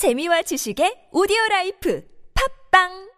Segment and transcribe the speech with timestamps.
[0.00, 2.02] 재미와 지식의 오디오 life
[2.70, 3.10] 팟빵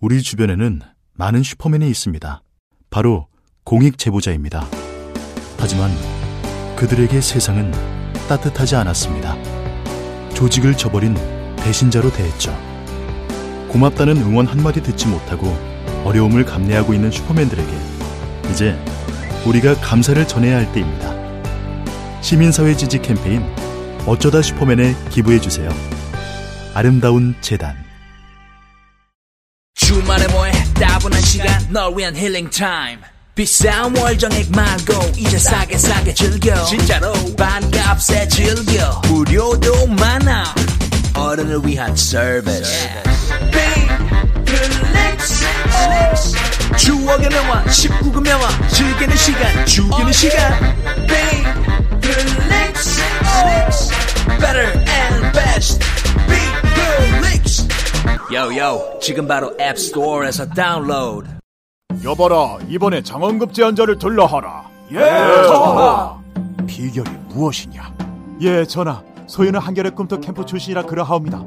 [0.00, 0.80] 우리 주변에는
[1.12, 2.42] 많은 슈퍼맨이 있습니다.
[2.88, 3.28] 바로
[3.64, 4.66] 공익 제보자입니다.
[5.58, 5.90] 하지만
[6.74, 7.70] 그들에게 세상은
[8.30, 9.36] 따뜻하지 않았습니다.
[10.32, 11.16] 조직을 저버린
[11.58, 12.56] 배신자로 대했죠.
[13.68, 15.48] 고맙다는 응원 한마디 듣지 못하고
[16.06, 17.70] 어려움을 감내하고 있는 슈퍼맨들에게
[18.50, 18.82] 이제
[19.46, 21.12] 우리가 감사를 전해야 할 때입니다.
[22.22, 23.42] 시민사회 지지 캠페인
[24.06, 25.70] 어쩌다 슈퍼맨에 기부해 주세요.
[26.74, 27.74] 아름다운 재단.
[29.74, 30.52] 주말에 뭐해?
[30.74, 32.98] 따분한 시간 널 위한 힐링 타임.
[33.34, 36.64] 비싼 월정액 말고 이제 싸게 싸게 즐겨.
[36.64, 39.00] 진짜로 반값에 즐겨.
[39.08, 40.54] 무료도 많아.
[41.16, 42.88] 어른을 위한 서비스
[46.76, 50.74] 추억의 명화 19금 명화 즐기는 시간 죽이는 시간
[54.40, 55.80] Better and best.
[56.28, 56.54] Beat
[58.32, 61.28] 요요 지금 바로 앱스토어에서 다운로드
[62.02, 64.64] 여봐라 이번에 장원급제한 자를 들라 하라.
[64.92, 66.18] 예 전하!
[66.66, 67.94] 비결이 무엇이냐?
[68.42, 71.44] 예 전하 소인은 한겨레 꿈터 캠프 출신이라 그러하옵니다.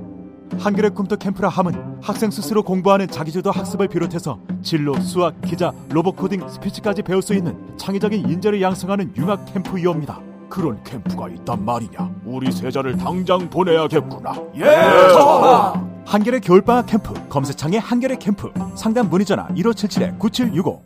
[0.59, 6.47] 한겨레 꿈터 캠프라 함은 학생 스스로 공부하는 자기주도 학습을 비롯해서 진로, 수학, 기자, 로봇 코딩,
[6.47, 12.11] 스피치까지 배울 수 있는 창의적인 인재를 양성하는 융합 캠프이옵니다 그런 캠프가 있단 말이냐?
[12.25, 14.33] 우리 세자를 당장 보내야겠구나.
[14.55, 14.63] 예!
[14.63, 15.73] 전하
[16.05, 20.79] 한겨레 겨울방학 캠프 검색창에 한겨레 캠프 상담 문의 전화 1577-9765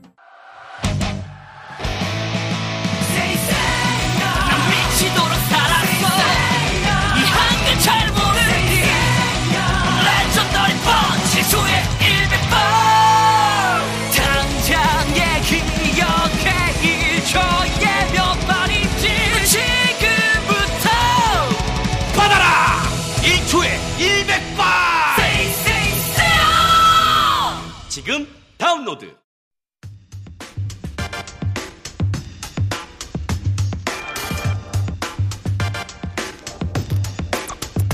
[28.81, 29.15] 다운로드.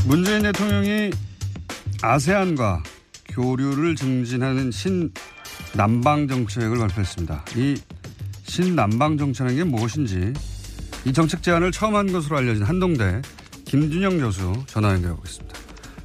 [0.07, 1.11] 문재인 대통령이
[2.01, 2.83] 아세안과
[3.29, 7.45] 교류를 증진하는 신남방 정책을 발표했습니다.
[7.55, 7.75] 이
[8.43, 10.33] 신남방 정책은 게 무엇인지
[11.05, 13.21] 이 정책 제안을 처음 한 것으로 알려진 한동대
[13.65, 15.57] 김준영 교수 전화 연결하겠습니다.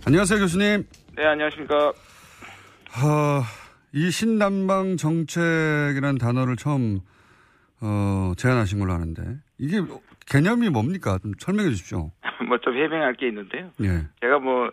[0.06, 0.86] 안녕하세요 교수님.
[1.16, 1.92] 네, 안녕하십니까.
[2.94, 3.44] 어,
[3.94, 7.00] 이 신남방 정책이라는 단어를 처음
[7.80, 9.22] 어, 제안하신 걸로 아는데
[9.58, 9.80] 이게
[10.26, 11.18] 개념이 뭡니까?
[11.22, 12.10] 좀 설명해 주십시오.
[12.48, 13.70] 뭐 좀 해명할 게 있는데요.
[13.82, 14.06] 예.
[14.20, 14.70] 제가 뭐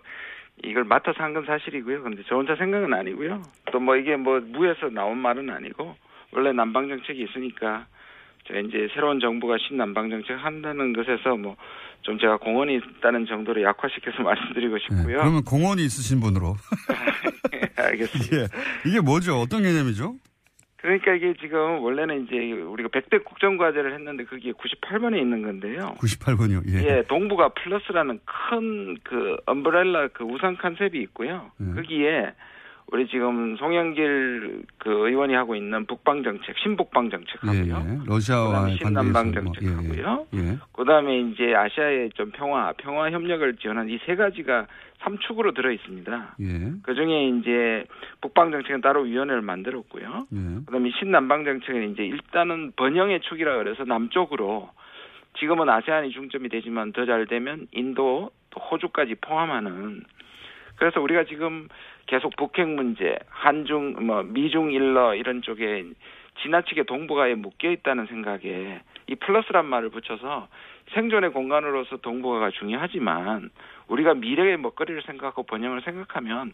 [0.63, 2.03] 이걸 맡아서 한 건 사실이고요.
[2.03, 3.41] 근데 저 혼자 생각은 아니고요.
[3.71, 5.95] 또 뭐 이게 뭐 무에서 나온 말은 아니고
[6.31, 7.87] 원래 남방 정책이 있으니까
[8.49, 11.55] 저 이제 새로운 정부가 신남방 정책 한다는 것에서 뭐
[12.01, 14.79] 좀 제가 공헌이 있다는 정도로 약화시켜서 말씀드리고 예.
[14.79, 15.17] 싶고요.
[15.17, 16.55] 그러면 공원이 있으신 분으로.
[17.75, 18.37] 알겠습니다.
[18.37, 18.47] 예.
[18.89, 19.39] 이게 뭐죠?
[19.39, 20.15] 어떤 개념이죠?
[20.77, 25.95] 그러니까 이게 지금 원래는 이제 우리가 100대 국정과제를 했는데 그게 98번에 있는 건데요.
[25.99, 26.63] 98번이요.
[26.73, 26.87] 예.
[26.99, 31.51] 예, 동북아 플러스라는 큰 그 엄브렐라 그 우산 컨셉이 있고요.
[31.59, 31.75] 예.
[31.75, 32.31] 거기에
[32.91, 37.85] 우리 지금 송영길 그 의원이 하고 있는 북방 정책, 신북방 예, 정책하고요.
[37.87, 37.99] 예.
[38.07, 40.25] 러시아와 그다음에 신남방 관계에서 뭐, 정책하고요.
[40.33, 40.57] 예, 예.
[40.73, 44.65] 그다음에 이제 아시아의 좀 평화, 평화 협력을 지원한 이 세 가지가
[45.01, 46.35] 삼축으로 들어 있습니다.
[46.41, 46.71] 예.
[46.81, 47.85] 그 중에 이제
[48.21, 50.27] 북방 정책은 따로 위원회를 만들었고요.
[50.33, 50.37] 예.
[50.65, 54.69] 그다음에 신남방 정책은 이제 일단은 번영의 축이라 그래서 남쪽으로
[55.37, 60.03] 지금은 아세안이 중점이 되지만 더 잘 되면 인도 또 호주까지 포함하는
[60.79, 61.67] 그래서 우리가 지금
[62.07, 65.83] 계속 북핵 문제, 한중 뭐 미중 일러 이런 쪽에
[66.41, 70.47] 지나치게 동북아에 묶여 있다는 생각에 이 플러스란 말을 붙여서
[70.93, 73.49] 생존의 공간으로서 동북아가 중요하지만
[73.87, 76.53] 우리가 미래의 먹거리를 생각하고 번영을 생각하면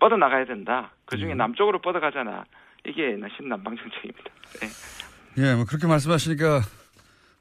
[0.00, 0.90] 뻗어 나가야 된다.
[1.04, 2.44] 그 중에 남쪽으로 뻗어 가잖아.
[2.86, 4.30] 이게 신남방 정책입니다.
[4.60, 5.44] 네.
[5.44, 6.60] 예, 뭐 그렇게 말씀하시니까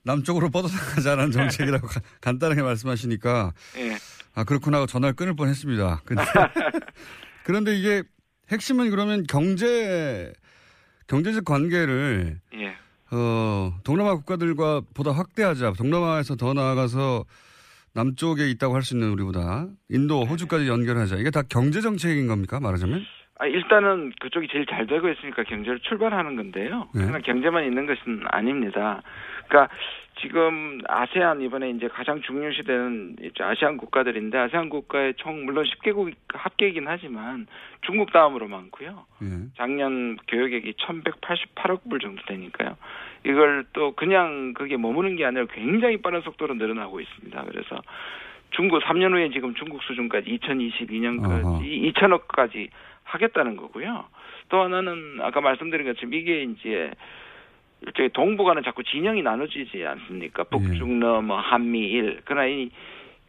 [0.08, 3.98] 남쪽으로 뻗어나가자는 정책이라고 가- 간단하게 말씀하시니까 예.
[4.34, 6.02] 아 그렇구나 하고 전화를 끊을 뻔했습니다.
[6.06, 6.24] 근데
[7.44, 8.04] 그런데 이게
[8.52, 10.32] 핵심은 그러면 경제
[11.08, 12.76] 경제적 관계를 예.
[13.12, 15.74] 어 동남아 국가들과 보다 확대하자.
[15.78, 17.26] 동남아에서 더 나아가서
[17.94, 21.16] 남쪽에 있다고 할 수 있는 우리보다 인도, 호주까지 연결하자.
[21.18, 22.60] 이게 다 경제 정책인 겁니까?
[22.60, 23.04] 말하자면?
[23.40, 26.88] 아, 일단은 그쪽이 제일 잘 되고 있으니까 경제를 출발하는 건데요.
[26.96, 27.06] 네.
[27.06, 29.02] 그냥 경제만 있는 것은 아닙니다.
[29.48, 29.74] 그러니까
[30.20, 37.46] 지금 아세안 이번에 이제 가장 중요시되는 아시안 국가들인데 아세안 국가의 총 물론 10개국 합계이긴 하지만
[37.82, 39.06] 중국 다음으로 많고요.
[39.22, 39.28] 예.
[39.56, 42.76] 작년 교역액이 1,188억 불 정도 되니까요.
[43.26, 47.44] 이걸 또 그냥 그게 머무는 게 아니라 굉장히 빠른 속도로 늘어나고 있습니다.
[47.44, 47.82] 그래서
[48.52, 51.60] 중국 3년 후에 지금 중국 수준까지 2022년까지 어허.
[51.62, 52.70] 2천억까지
[53.04, 54.06] 하겠다는 거고요.
[54.50, 56.92] 또 하나는 아까 말씀드린 것처럼 이게 이제
[57.86, 60.44] 일종의 동북아는 자꾸 진영이 나눠지지 않습니까?
[60.46, 62.70] 북중러 뭐 한미일 그러나 이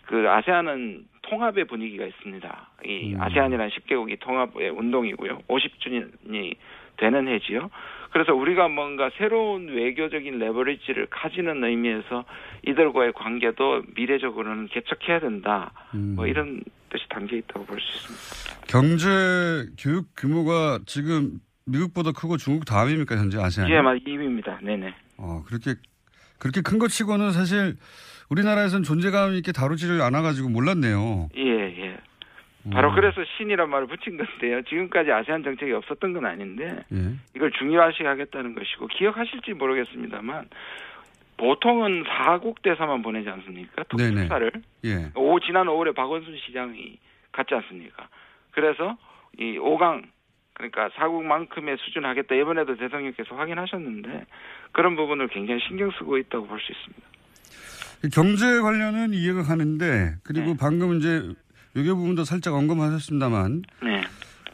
[0.09, 2.69] 그 아세안은 통합의 분위기가 있습니다.
[2.87, 3.21] 이 음.
[3.21, 5.41] 아세안이라는 10개국이 통합의 운동이고요.
[5.47, 6.57] 50주년이
[6.97, 7.71] 되는 해지요.
[8.11, 12.25] 그래서 우리가 뭔가 새로운 외교적인 레버리지를 가지는 의미에서
[12.67, 15.73] 이들과의 관계도 미래적으로는 개척해야 된다.
[15.95, 16.15] 음.
[16.17, 18.67] 뭐 이런 뜻이 담겨 있다고 볼 수 있습니다.
[18.67, 23.69] 경제 교육 규모가 지금 미국보다 크고 중국 다음입니까 현재 아세안?
[23.71, 24.63] 예, 맞 2위입니다.
[24.65, 24.95] 네네.
[25.19, 25.75] 어 그렇게
[26.39, 27.77] 그렇게 큰 것 치고는 사실
[28.31, 31.29] 우리나라에서는 존재감 있게 다루지를 않아가지고 몰랐네요.
[31.37, 31.68] 예, 예.
[32.73, 32.95] 바로 음.
[32.95, 34.63] 그래서 신이란 말을 붙인 건데요.
[34.63, 37.15] 지금까지 아세안 정책이 없었던 건 아닌데 예.
[37.35, 40.49] 이걸 중요시 하겠다는 것이고 기억하실지 모르겠습니다만
[41.37, 43.85] 보통은 4국 대사만 보내지 않습니까?
[43.97, 44.11] 네네.
[44.15, 44.53] 특수사를
[44.85, 45.11] 예.
[45.15, 46.99] 오 지난 5월에 박원순 시장이
[47.33, 48.09] 갔지 않습니까?
[48.51, 48.97] 그래서
[49.39, 50.05] 이 5강
[50.55, 54.27] 그러니까 4국만큼의 수준 하겠다 이번에도 대통령께서 확인하셨는데
[54.73, 57.09] 그런 부분을 굉장히 신경 쓰고 있다고 볼 수 있습니다.
[58.15, 60.57] 경제 관련은 이해가 가는데 그리고 네.
[60.59, 61.23] 방금 이제
[61.75, 64.03] 외교 부분도 살짝 언급하셨습니다만 네,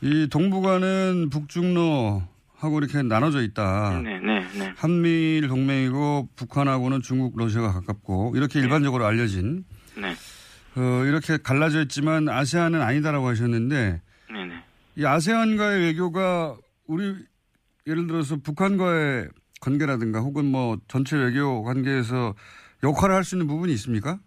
[0.03, 2.23] 이 동북아는 북중로
[2.57, 4.01] 하고 이렇게 나눠져 있다.
[4.03, 4.73] 네, 네, 네.
[4.77, 9.65] 한미일 동맹이고 북한하고는 중국, 러시아가 가깝고 이렇게 일반적으로 알려진
[9.97, 10.15] 네,
[10.77, 14.01] 어, 이렇게 갈라져 있지만 아세안은 아니다라고 하셨는데
[14.33, 14.65] 네, 네.
[14.97, 16.57] 이 아세안과의 외교가
[16.87, 17.15] 우리
[17.87, 19.29] 예를 들어서 북한과의
[19.61, 22.35] 관계라든가 혹은 뭐 전체 외교 관계에서
[22.83, 24.19] 역할을 할 수 있는 부분이 있습니까?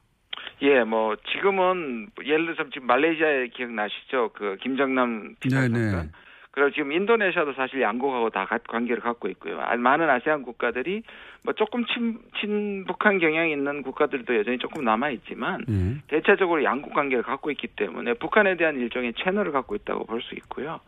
[0.61, 4.31] 예, 뭐 지금은 예를 들어서 지금 말레이시아에 기억나시죠?
[4.33, 5.35] 그 김정남 네네.
[5.39, 6.11] 비서장관.
[6.51, 9.59] 그리고 지금 인도네시아도 사실 양국하고 다 가- 관계를 갖고 있고요.
[9.61, 11.03] 아, 많은 아세안 국가들이
[11.43, 16.01] 뭐 조금 친, 친북한 경향이 있는 국가들도 여전히 조금 남아 있지만 예.
[16.07, 20.79] 대체적으로 양국 관계를 갖고 있기 때문에 북한에 대한 일종의 채널을 갖고 있다고 볼 수 있고요.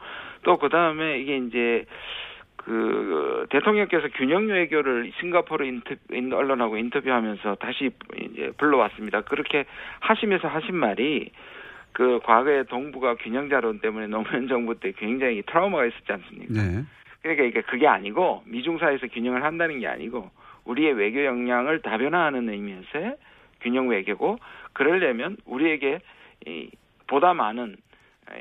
[0.41, 1.85] 또 그 다음에 이게 이제
[2.65, 9.21] 그 대통령께서 균형 외교를 싱가포르 인터 인- 언론하고 인터뷰하면서 다시 이제 불러왔습니다.
[9.21, 9.65] 그렇게
[10.01, 11.31] 하시면서 하신 말이
[11.93, 16.53] 그 과거에 동북아 균형 자론 때문에 노무현 정부 때 굉장히 트라우마가 있었지 않습니까?
[16.53, 16.83] 네.
[17.21, 20.29] 그러니까 이게 그게 아니고 미중 사이에서 균형을 한다는 게 아니고
[20.65, 23.15] 우리의 외교 역량을 다변화하는 의미에서의
[23.61, 24.37] 균형 외교고
[24.73, 25.99] 그러려면 우리에게
[26.45, 26.69] 이
[27.07, 27.77] 보다 많은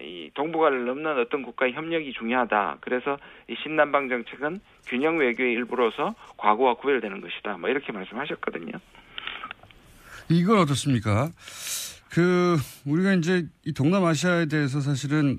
[0.03, 2.79] 이 동북아를 넘는 어떤 국가의 협력이 중요하다.
[2.81, 3.19] 그래서
[3.49, 7.57] 이 신남방 정책은 균형 외교의 일부로서 과거와 구별되는 것이다.
[7.59, 8.73] 뭐 이렇게 말씀하셨거든요.
[10.29, 11.31] 이건 어떻습니까?
[12.11, 12.57] 그
[12.87, 15.39] 우리가 이제 이 동남아시아에 대해서 사실은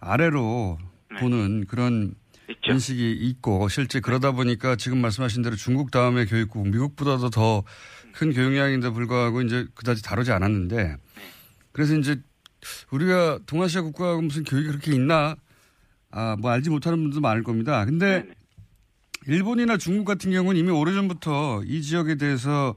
[0.00, 0.78] 아래로
[1.12, 1.20] 네.
[1.20, 2.14] 보는 그런
[2.48, 2.72] 있죠.
[2.72, 7.62] 인식이 있고 실제 그러다 보니까 지금 말씀하신 대로 중국 다음에 교육국 미국보다도 더
[8.14, 10.96] 큰 교육량인데 불구하고 이제 그다지 다루지 않았는데 네.
[11.72, 12.20] 그래서 이제
[12.90, 15.36] 우리가 동아시아 국가가 무슨 교육이 그렇게 있나
[16.10, 17.84] 아 뭐 알지 못하는 분들도 많을 겁니다.
[17.84, 18.34] 근데 네네.
[19.26, 22.74] 일본이나 중국 같은 경우는 이미 오래전부터 이 지역에 대해서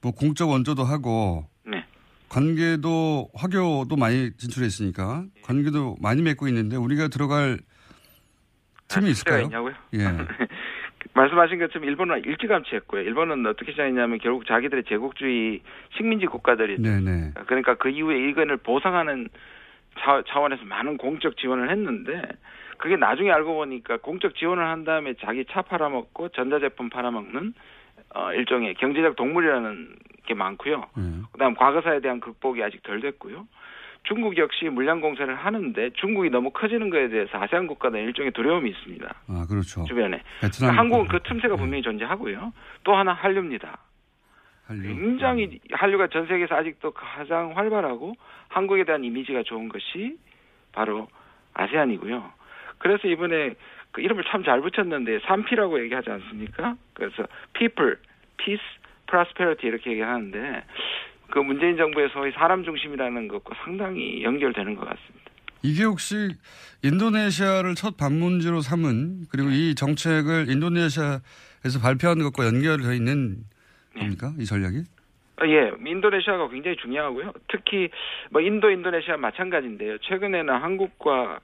[0.00, 1.84] 뭐 공적 원조도 하고 네.
[2.28, 7.58] 관계도 화교도 많이 진출했으니까 관계도 많이 맺고 있는데 우리가 들어갈
[8.88, 9.42] 틈이 아, 있을까요?
[9.42, 9.74] 있냐고요?
[9.94, 9.98] 예.
[11.14, 13.02] 말씀하신 것처럼 일본은 일찌감치 했고요.
[13.02, 15.60] 일본은 어떻게 시작했냐면 결국 자기들의 제국주의
[15.96, 17.32] 식민지 국가들이 네네.
[17.46, 19.28] 그러니까 그 이후에 이건을 보상하는
[20.00, 22.22] 차, 차원에서 많은 공적 지원을 했는데
[22.78, 27.54] 그게 나중에 알고 보니까 공적 지원을 한 다음에 자기 차 팔아먹고 전자제품 팔아먹는
[28.14, 30.86] 어, 일종의 경제적 동물이라는 게 많고요.
[30.98, 31.02] 예.
[31.32, 33.46] 그다음 과거사에 대한 극복이 아직 덜 됐고요.
[34.04, 39.14] 중국 역시 물량 공세를 하는데 중국이 너무 커지는 거에 대해서 아세안 국가는 일종의 두려움이 있습니다.
[39.28, 39.84] 아 그렇죠.
[39.84, 40.22] 주변에.
[40.40, 41.08] 베트남 한국은.
[41.08, 42.52] 그 틈새가 분명히 존재하고요.
[42.84, 43.78] 또 하나 한류입니다.
[44.66, 44.82] 한류.
[44.94, 48.14] 굉장히 한류가 전 세계에서 아직도 가장 활발하고
[48.48, 50.16] 한국에 대한 이미지가 좋은 것이
[50.72, 51.08] 바로
[51.54, 52.30] 아세안이고요.
[52.78, 53.54] 그래서 이번에
[53.92, 56.76] 그 이름을 참 잘 붙였는데 3P라고 얘기하지 않습니까?
[56.94, 57.96] 그래서 people,
[58.36, 58.62] peace,
[59.06, 60.64] prosperity 이렇게 얘기하는데
[61.34, 61.76] 그 문재인
[62.12, 65.30] 소위 사람 중심이라는 것과 상당히 연결되는 것 같습니다.
[65.62, 66.14] 이게 혹시
[66.84, 73.38] 인도네시아를 첫 방문지로 삼은 그리고 이 정책을 인도네시아에서 발표한 것과 연결되어 있는
[73.98, 74.32] 겁니까?
[74.38, 74.84] 이 전략이?
[75.38, 77.32] 아, 예, 인도네시아가 굉장히 중요하고요.
[77.48, 77.88] 특히
[78.30, 79.98] 뭐 인도, 인도네시아 마찬가지인데요.
[80.02, 81.40] 최근에는 한국과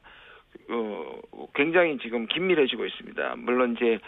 [0.69, 1.21] 어
[1.57, 3.35] 굉장히 지금 긴밀해지고 있습니다.
[3.39, 3.99] 물론 이제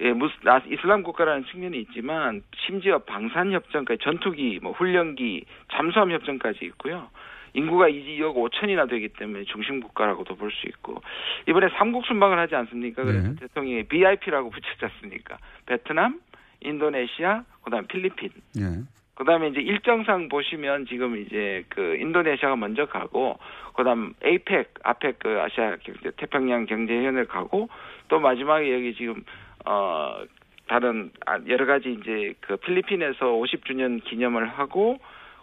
[0.00, 6.64] 예, 무스, 아, 이슬람 국가라는 측면이 있지만 심지어 방산 협정까지 전투기, 뭐 훈련기, 잠수함 협정까지
[6.66, 7.08] 있고요.
[7.52, 11.02] 인구가 2억 5천이나 되기 때문에 중심 국가라고도 볼 수 있고
[11.48, 13.02] 이번에 삼국 순방을 하지 않습니까?
[13.02, 13.34] 그래서 네.
[13.40, 15.36] 대통령이 BIP라고 붙였지 않습니까?
[15.66, 16.20] 베트남,
[16.60, 18.30] 인도네시아, 그다음 필리핀.
[18.58, 18.82] 예.
[19.16, 23.38] 그다음에 이제 일정상 보시면 지금 이제 그 인도네시아가 먼저 가고
[23.74, 27.68] 그다음 에이펙 아펙 그 아시아 경제 태평양 경제위원회 가고
[28.08, 29.22] 또 마지막에 여기 지금
[29.66, 30.22] 어
[30.68, 34.98] 다른 아, 여러 가지 이제 그 필리핀에서 50주년 기념을 하고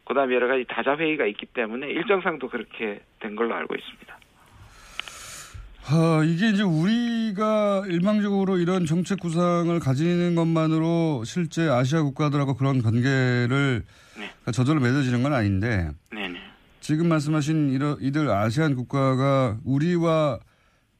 [0.06, 4.18] 그다음에 여러 가지 다자 회의가 있기 때문에 일정상도 그렇게 된 걸로 알고 있습니다.
[5.90, 13.84] 아, 이게 이제 우리가 일방적으로 이런 정책 구상을 가지는 것만으로 실제 아시아 국가들하고 그런 관계를
[14.18, 14.52] 네.
[14.52, 16.40] 저절로 맺어지는 건 아닌데 네네.
[16.82, 20.40] 지금 말씀하신 이러, 이들 아세안 국가가 우리와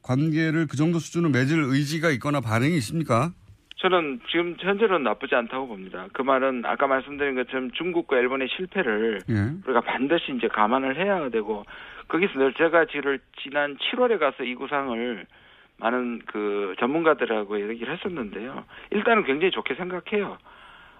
[0.02, 3.32] 관계를 그 정도 수준으로 맺을 의지가 있거나 반응이 있습니까?
[3.78, 6.06] 저는 지금 현재로는 나쁘지 않다고 봅니다.
[6.12, 9.34] 그 말은 아까 말씀드린 것처럼 중국과 일본의 실패를 예.
[9.64, 11.64] 우리가 반드시 이제 감안을 해야 되고
[12.08, 15.26] 거기서 늘 제가 지를 지난 7월에 가서 이 구상을
[15.78, 18.64] 많은 그 전문가들하고 얘기를 했었는데요.
[18.90, 20.38] 일단은 굉장히 좋게 생각해요.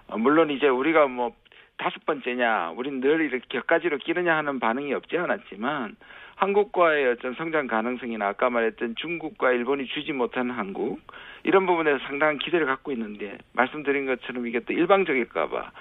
[0.07, 1.35] 어, 물론 이제 우리가 뭐
[1.77, 5.95] 다섯 번째냐, 우린 늘 이렇게 격가지로 끼느냐 하는 반응이 없지 않았지만
[6.39, 11.01] 한국과의 어떤 성장 가능성이나 아까 말했던 중국과 일본이 주지 못하는 한국
[11.43, 15.71] 이런 부분에서 상당한 기대를 갖고 있는데 말씀드린 것처럼 이게 또 일방적일까봐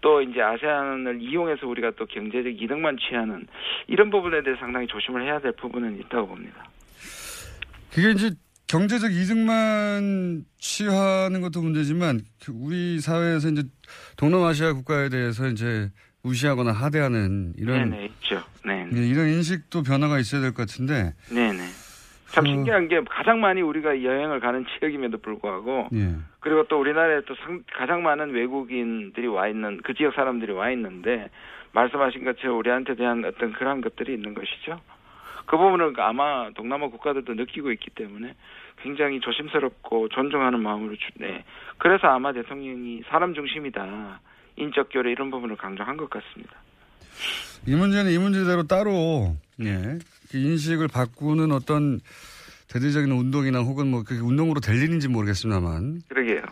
[0.00, 3.46] 또 이제 아세안을 이용해서 우리가 또 경제적 이득만 취하는
[3.88, 6.64] 이런 부분에 대해 서 상당히 조심을 해야 될 부분은 있다고 봅니다.
[7.92, 8.30] 그게 이제
[8.68, 13.62] 경제적 이득만 취하는 것도 문제지만 그 우리 사회에서 이제
[14.16, 15.90] 동남아시아 국가에 대해서 이제
[16.30, 18.42] 무시하거나 하대하는 이런 네네 있죠.
[18.64, 21.58] 네, 예, 이런 인식도 변화가 있어야 될 것 같은데 네네.
[22.28, 26.14] 참 그- 신기한 게 가장 많이 우리가 여행을 가는 지역임에도 불구하고 예.
[26.40, 31.30] 그리고 또 우리나라에 또 상- 가장 많은 외국인들이 와 있는 그 지역 사람들이 와 있는데
[31.72, 34.80] 말씀하신 것처럼 우리한테 대한 어떤 그러한 것들이 있는 것이죠.
[35.46, 38.34] 그 부분은 아마 동남아 국가들도 느끼고 있기 때문에
[38.82, 41.44] 굉장히 조심스럽고 존중하는 마음으로 주, 네.
[41.78, 44.20] 그래서 아마 대통령이 사람 중심이다.
[44.56, 46.52] 인적 교류 이런 부분을 강조한 것 같습니다.
[47.66, 49.98] 이 문제는 이 문제대로 따로 예.
[50.30, 52.00] 그 인식을 바꾸는 어떤
[52.68, 56.42] 대대적인 운동이나 혹은 뭐 그게 운동으로 될 일인지 모르겠습니다만 그러게요.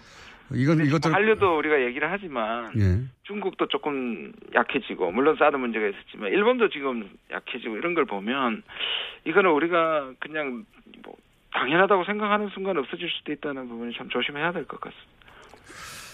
[0.53, 3.01] 이건 이것들 한류도 우리가 얘기를 하지만 예.
[3.25, 8.63] 중국도 조금 약해지고 물론 사드 문제가 있었지만 일본도 지금 약해지고 이런 걸 보면
[9.25, 10.65] 이거는 우리가 그냥
[11.03, 11.17] 뭐
[11.53, 15.09] 당연하다고 생각하는 순간 없어질 수도 있다는 부분이 참 조심해야 될 것 같습니다.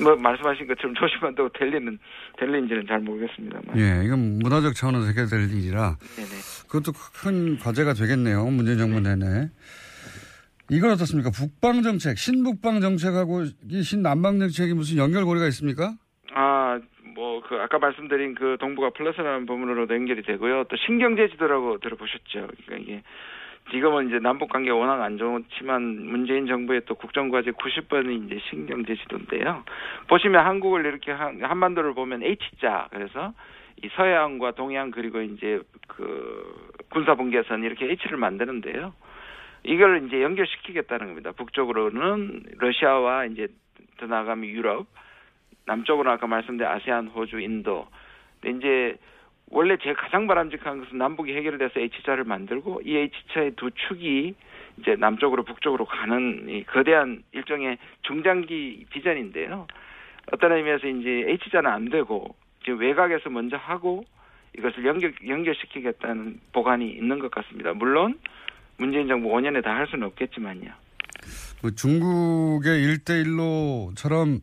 [0.03, 1.99] 뭐 말씀하신 것처럼 조심한다고 될 일은
[2.39, 3.79] 될 일인지는 잘 모르겠습니다만.
[3.79, 6.29] 예, 이건 문화적 차원에서 해결될 일이라 네네.
[6.69, 6.93] 그것도
[7.23, 8.45] 큰 과제가 되겠네요.
[8.47, 9.51] 문재인 정부 내내.
[10.71, 11.31] 이건 어떻습니까?
[11.31, 15.95] 북방 정책, 신북방 정책하고 이 신남방 정책이 무슨 연결고리가 있습니까?
[16.33, 16.79] 아,
[17.15, 20.65] 뭐, 그, 아까 말씀드린 그 동북아 플러스라는 부분으로도 연결이 되고요.
[20.71, 22.49] 또 신경제 지도라고 들어보셨죠.
[22.67, 23.03] 그러니까 이게
[23.71, 29.65] 지금은 이제 남북 관계가 워낙 안 좋지만 문재인 정부의 또 국정과제 90번이 이제 신경제 지도인데요.
[30.09, 32.89] 보시면 한국을 이렇게 한, 한반도를 보면 H자.
[32.91, 33.33] 그래서
[33.83, 38.93] 이 서해안과 동해안 그리고 이제 그 군사 분계선 이렇게 H를 만드는데요.
[39.63, 41.33] 이걸 이제 연결시키겠다는 겁니다.
[41.33, 43.49] 북쪽으로는 러시아와 이제
[43.99, 44.87] 더 나가면 유럽,
[45.67, 47.87] 남쪽으로 아까 말씀드린 아세안, 호주, 인도.
[48.41, 48.99] 근데 이제
[49.51, 54.35] 원래 제일 가장 바람직한 것은 남북이 해결돼서 H자를 만들고 이 H자의 두 축이
[54.79, 59.67] 이제 남쪽으로 북쪽으로 가는 이 거대한 일종의 중장기 비전인데요.
[60.33, 64.05] 어떤 의미에서 이제 H자는 안 되고 지금 외곽에서 먼저 하고
[64.57, 67.73] 이것을 연결 연결시키겠다는 보관이 있는 것 같습니다.
[67.73, 68.19] 물론
[68.79, 70.71] 문재인 정부 5년에 다 할 수는 없겠지만요.
[71.63, 74.41] 뭐 중국의 일대일로처럼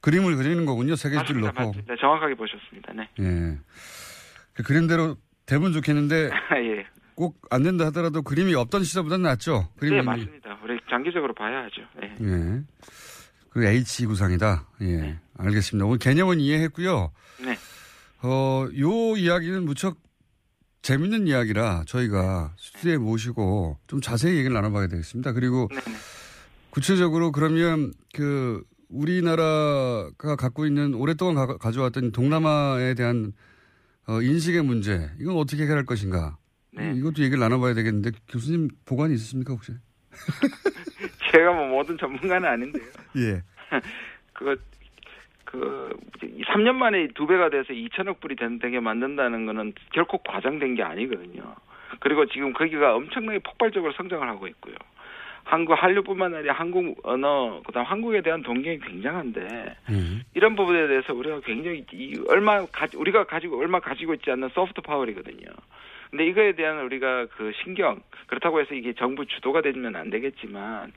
[0.00, 0.96] 그림을 그리는 거군요.
[0.96, 1.40] 세계지를.
[1.42, 1.54] 놓고.
[1.54, 1.96] 맞습니다.
[1.96, 2.92] 정확하게 보셨습니다.
[2.92, 3.08] 네.
[3.20, 3.58] 예.
[4.58, 6.86] 그 그림대로 되면 좋겠는데 예.
[7.14, 9.68] 꼭안 된다 하더라도 그림이 없던 시절보다는 낫죠.
[9.78, 10.58] 그림이 네, 맞습니다.
[10.64, 11.82] 우리 장기적으로 봐야 하죠.
[12.00, 12.14] 네.
[12.20, 12.62] 예.
[13.50, 14.66] 그 H 구상이다.
[14.82, 15.18] 예.
[15.36, 15.86] 알겠습니다.
[15.86, 17.12] 오늘 개념은 이해했고요.
[17.44, 17.56] 네.
[18.22, 19.96] 어, 요 이야기는 무척
[20.82, 25.32] 재밌는 이야기라 저희가 스튜디오에 모시고 좀 자세히 얘기를 나눠봐야 되겠습니다.
[25.32, 25.92] 그리고 네, 네.
[26.70, 33.32] 구체적으로 그러면 그 우리나라가 갖고 있는 오랫동안 가, 가져왔던 동남아에 대한
[34.08, 36.36] 어, 인식의 문제 이건 어떻게 해결할 것인가
[36.72, 36.92] 네.
[36.92, 39.72] 이- 이것도 얘기를 나눠봐야 되겠는데 교수님 보관이 있으십니까 혹시?
[41.32, 42.84] 제가 뭐 모든 전문가는 아닌데요.
[43.16, 43.42] 예.
[44.32, 44.56] 그거
[45.44, 50.82] 그 3년 만에 두 배가 돼서 2천억 불이 된- 되게 만든다는 거는 결코 과장된 게
[50.82, 51.54] 아니거든요.
[52.00, 54.74] 그리고 지금 거기가 엄청나게 폭발적으로 성장을 하고 있고요.
[55.48, 60.24] 한국 한류뿐만 아니라 한국 언어 그다음 한국에 대한 동경이 굉장한데 예.
[60.34, 64.82] 이런 부분에 대해서 우리가 굉장히 이 얼마 가 우리가 가지고 얼마 가지고 있지 않는 소프트
[64.82, 65.46] 파워이거든요.
[66.10, 70.92] 근데 이거에 대한 우리가 그 신경 그렇다고 해서 이게 정부 주도가 되면 안 되겠지만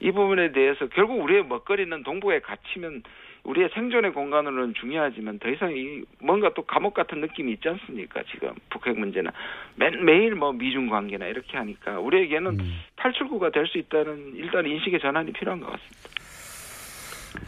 [0.00, 3.04] 이 부분에 대해서 결국 우리의 먹거리는 동북에 갇히면
[3.44, 8.22] 우리의 생존의 공간으로는 중요하지만 더 이상 이 뭔가 또 감옥 같은 느낌이 있지 않습니까?
[8.32, 9.30] 지금 북핵 문제는
[9.74, 12.72] 매, 매일 뭐 미중 관계나 이렇게 하니까 우리에게는 음.
[12.96, 15.98] 탈출구가 될 수 있다는 일단 인식의 전환이 필요한 것 같습니다.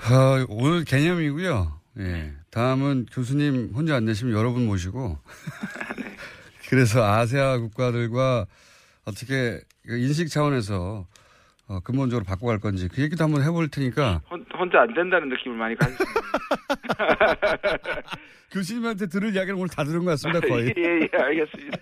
[0.09, 1.81] 아, 오늘 개념이고요.
[2.01, 2.33] 예.
[2.51, 5.19] 다음은 교수님 혼자 안 되시면 여러분 모시고.
[6.71, 8.47] 그래서 아세아 국가들과
[9.05, 11.07] 어떻게 인식 차원에서
[11.67, 15.75] 어, 근본적으로 바꿔갈 건지 그 얘기도 한번 해볼 테니까 혼, 혼자 안 된다는 느낌을 많이
[15.77, 16.21] 가졌습니다.
[18.53, 20.73] 교수님한테 들을 이야기를 오늘 다 들은 것 같습니다, 거의.
[20.77, 21.79] 예, 예, 알겠습니다.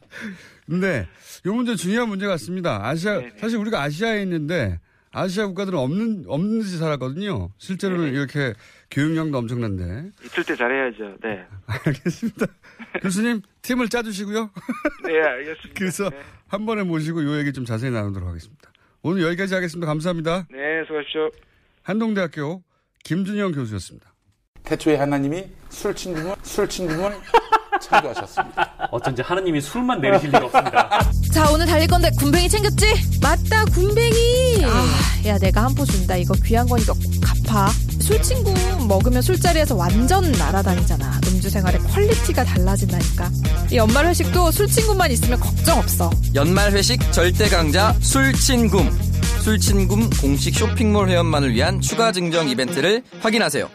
[0.66, 1.08] 근데
[1.44, 2.86] 이 문제 중요한 문제 같습니다.
[2.86, 3.32] 아시아 네네.
[3.38, 4.80] 사실 우리가 아시아에 있는데
[5.12, 7.50] 아시아 국가들은 없는 없는 듯이 살았거든요.
[7.58, 8.16] 실제로는 네네.
[8.16, 8.54] 이렇게
[8.90, 10.10] 교육량도 엄청난데.
[10.24, 11.16] 있을 때 잘해야죠.
[11.22, 11.44] 네.
[11.66, 12.46] 알겠습니다.
[13.02, 14.50] 교수님 팀을 짜주시고요.
[15.04, 15.74] 네, 알겠습니다.
[15.78, 16.18] 그래서 네,
[16.48, 18.70] 한 번에 모시고 요 얘기 좀 자세히 나누도록 하겠습니다.
[19.08, 19.86] 오늘 여기까지 하겠습니다.
[19.86, 20.46] 감사합니다.
[20.50, 20.58] 네
[20.88, 21.30] 수고하십시오.
[21.84, 22.62] 한동대학교
[23.04, 24.12] 김준영 교수였습니다.
[24.64, 27.14] 태초에 하나님이 술 친구물 술 친구물
[27.80, 28.88] 창조하셨습니다.
[28.90, 31.00] 어쩐지 하느님이 술만 내리실 리가 없습니다.
[31.32, 32.86] 자 오늘 달릴 건데 군뱅이 챙겼지?
[33.22, 37.68] 맞다 군뱅이 아, 야 내가 한 포 준다 이거 귀한 거니까 꼭 갚아
[38.06, 38.54] 술친굼
[38.86, 43.28] 먹으면 술자리에서 완전 날아다니잖아 음주 생활의 quality가 달라진다니까
[43.72, 48.88] 이 연말 회식도 술친굼만 있으면 걱정 없어 연말 회식 절대 강자 술친굼.
[49.40, 53.68] 술친굼 공식 쇼핑몰 회원만을 위한 추가 증정 이벤트를 확인하세요.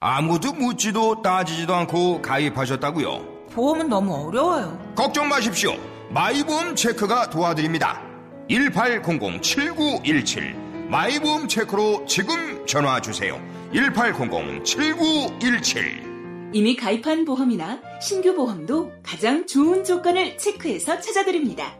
[0.00, 3.48] 아무도 묻지도 따지지도 않고 가입하셨다고요?
[3.54, 4.78] 보험은 너무 어려워요.
[4.94, 5.74] 걱정 마십시오.
[6.10, 8.02] 마이보험 체크가 도와드립니다.
[8.50, 10.61] 1800-7917
[10.92, 13.40] 마이보험 체크로 지금 전화 주세요.
[13.72, 21.72] 1800-7917 이미 가입한 보험이나 신규 보험도 가장 좋은 조건을 체크해서 찾아드립니다.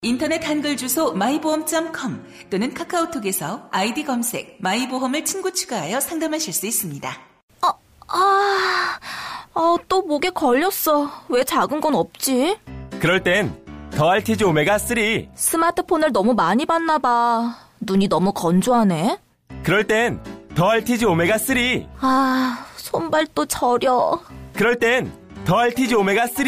[0.00, 7.20] 인터넷 한글 주소 마이보험.com 또는 카카오톡에서 아이디 검색 마이보험을 친구 추가하여 상담하실 수 있습니다.
[7.60, 7.74] 아,
[9.52, 11.10] 아, 또 목에 걸렸어.
[11.28, 12.56] 왜 작은 건 없지?
[12.98, 13.54] 그럴 땐
[13.90, 14.96] 더 알티지 오메가 3.
[15.34, 17.67] 스마트폰을 너무 많이 봤나 봐.
[17.80, 19.18] 눈이 너무 건조하네.
[19.62, 20.20] 그럴 땐
[20.54, 21.56] 더 알티지 오메가 3.
[22.00, 24.20] 아, 손발도 저려.
[24.54, 25.12] 그럴 땐
[25.44, 26.46] 더 알티지 오메가 3.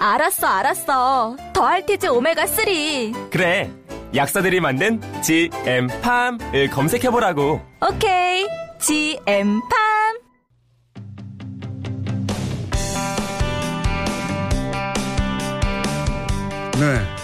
[0.00, 1.36] 알았어, 알았어.
[1.52, 3.30] 더할티즈 오메가3.
[3.30, 3.70] 그래.
[4.14, 7.60] 약사들이 만든 GM팜을 검색해보라고.
[7.86, 8.46] 오케이.
[8.80, 9.60] GM팜.
[16.80, 17.19] 네.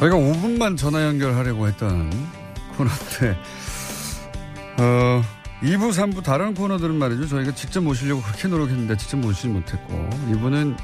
[0.00, 2.10] 저희가 5분만 전화 연결하려고 했던
[2.76, 3.38] 코너인데,
[4.78, 5.22] 어,
[5.62, 7.28] 2부, 3부 다른 코너들은 말이죠.
[7.28, 10.76] 저희가 직접 모시려고 그렇게 노력했는데 직접 모시지 못했고, 이분은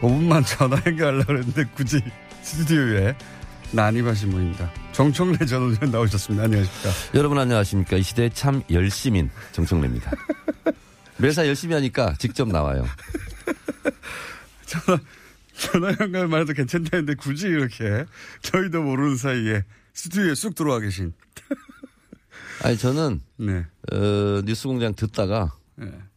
[0.00, 2.00] 5분만 전화 연결하려고 했는데 굳이
[2.42, 3.16] 스튜디오에
[3.72, 4.70] 난입하신 분입니다.
[4.92, 6.44] 정청래 전 의원 나오셨습니다.
[6.44, 6.90] 안녕하십니까.
[7.14, 7.96] 여러분 안녕하십니까.
[7.96, 10.10] 이 시대의 참 열심인 정청래입니다.
[11.18, 12.84] 매사 열심히 하니까 직접 나와요.
[14.66, 14.98] 전화,
[15.58, 18.06] 전화 연결만 해도 괜찮다는데 굳이 이렇게
[18.42, 21.12] 저희도 모르는 사이에 스튜디오에 쑥 들어와 계신.
[22.62, 23.66] 아니 저는 네.
[23.92, 25.52] 어, 뉴스공장 듣다가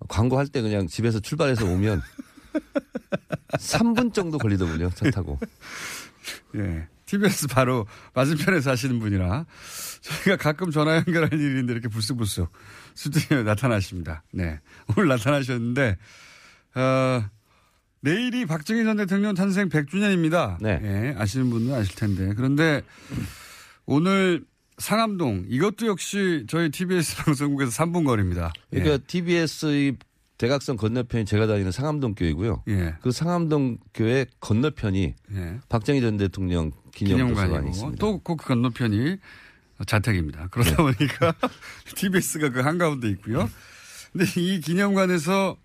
[0.08, 2.01] 광고할 때 그냥 집에서 출발해서 오면
[3.54, 4.89] 3분 정도 걸리더군요.
[4.91, 5.39] 차 타고.
[6.56, 6.88] 예.
[7.06, 9.45] TBS 바로 맞은편에 사시는 분이라
[10.01, 12.51] 저희가 가끔 전화 연결할 일인데 이렇게 불쑥불쑥
[12.95, 14.23] 스튜디오에 나타나십니다.
[14.32, 14.60] 네.
[14.95, 15.97] 오늘 나타나셨는데,
[16.75, 17.25] 어,
[18.01, 20.57] 내일이 박정희 전 대통령 탄생 100주년입니다.
[20.59, 20.79] 네.
[20.83, 22.33] 예, 아시는 분은 아실 텐데.
[22.35, 22.81] 그런데
[23.85, 24.43] 오늘
[24.79, 28.51] 상암동 이것도 역시 저희 TBS 방송국에서 3분 거리입니다.
[28.71, 29.97] 그러니까 TBS의
[30.39, 32.63] 대각선 건너편이 제가 다니는 상암동 교회고요.
[32.69, 32.95] 예.
[33.01, 35.59] 그 상암동 교회 건너편이 예.
[35.69, 37.97] 박정희 전 대통령 기념관이고 있습니다.
[37.99, 39.17] 또그 건너편이
[39.85, 40.47] 자택입니다.
[40.47, 41.35] 그러다 보니까
[41.95, 43.47] TBS가 그 한가운데 있고요.
[44.11, 45.57] 근데 이 기념관에서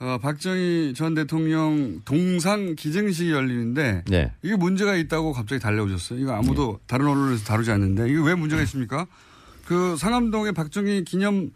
[0.00, 4.32] 어, 박정희 전 대통령 동상 기증식이 열리는데 네.
[4.42, 6.18] 이게 문제가 있다고 갑자기 달려오셨어요.
[6.18, 9.06] 이거 아무도 다른 언론에서 다루지 않는데 이게 왜 문제가 있습니까?
[9.66, 11.50] 그 상암동에 박정희 기념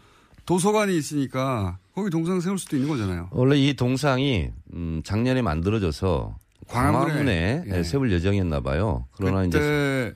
[0.45, 3.29] 도서관이 있으니까 거기 동상 세울 수도 있는 거잖아요.
[3.31, 7.83] 원래 이 동상이 음, 작년에 만들어져서 광화문에, 광화문에 예.
[7.83, 9.07] 세울 예정이었나 봐요.
[9.17, 10.13] 그러나 이제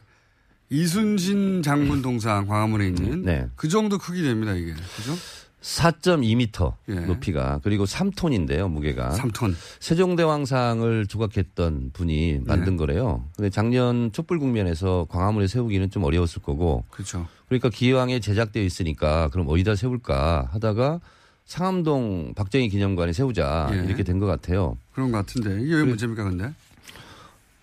[0.70, 3.48] 이순신 장군 동상 광화문에 있는 네.
[3.56, 5.16] 그 정도 크기 됩니다 이게 그죠?
[5.62, 6.94] 4.2m 예.
[7.02, 12.78] 높이가 그리고 3톤인데요 무게가 3톤 세종대왕상을 조각했던 분이 만든 네.
[12.78, 13.26] 거래요.
[13.36, 17.28] 근데 작년 촛불 국면에서 광화문에 세우기는 좀 어려웠을 거고 그렇죠.
[17.48, 21.02] 그러니까 기왕에 제작되어 있으니까 그럼 어디다 세울까 하다가
[21.46, 23.78] 상암동 박정희 기념관에 세우자 예.
[23.86, 24.78] 이렇게 된 것 같아요.
[24.94, 26.54] 그런 것 같은데 이게 왜 문제입니까 근데?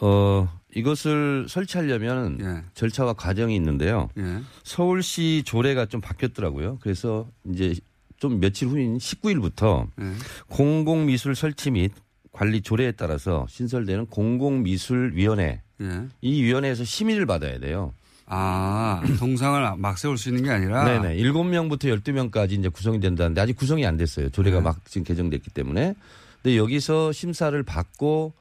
[0.01, 2.62] 어 이것을 설치하려면 예.
[2.75, 4.11] 절차와 과정이 있는데요.
[4.19, 4.41] 예.
[4.62, 6.79] 서울시 조례가 좀 바뀌었더라고요.
[6.83, 7.75] 그래서 이제
[8.19, 10.12] 좀 며칠 후인 19일부터 예.
[10.49, 11.93] 공공미술 설치 및
[12.31, 16.03] 관리 조례에 따라서 신설되는 공공미술위원회 예.
[16.21, 17.95] 이 위원회에서 심의를 받아야 돼요.
[18.27, 20.85] 아, 동상을 막 세울 수 있는 게 아니라.
[20.85, 21.17] 네네.
[21.23, 24.29] 7명부터 12명까지 이제 구성이 된다는데 아직 구성이 안 됐어요.
[24.29, 24.62] 조례가 네.
[24.65, 25.95] 막 지금 개정됐기 때문에.
[26.43, 28.35] 근데 여기서 심사를 받고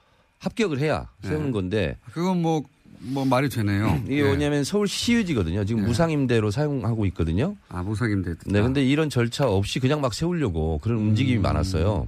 [0.46, 1.52] 합격을 해야 세우는 네.
[1.52, 2.64] 건데 그건 뭐,
[3.00, 4.02] 뭐 말이 되네요.
[4.06, 4.24] 이게 예.
[4.24, 5.66] 뭐냐면 서울 시유지거든요.
[5.66, 5.88] 지금 네.
[5.88, 7.56] 무상임대로 사용하고 있거든요.
[7.70, 8.36] 아, 무상임대.
[8.46, 8.62] 네.
[8.62, 11.08] 근데 이런 절차 없이 그냥 막 세우려고 그런 음.
[11.10, 12.08] 움직임이 많았어요.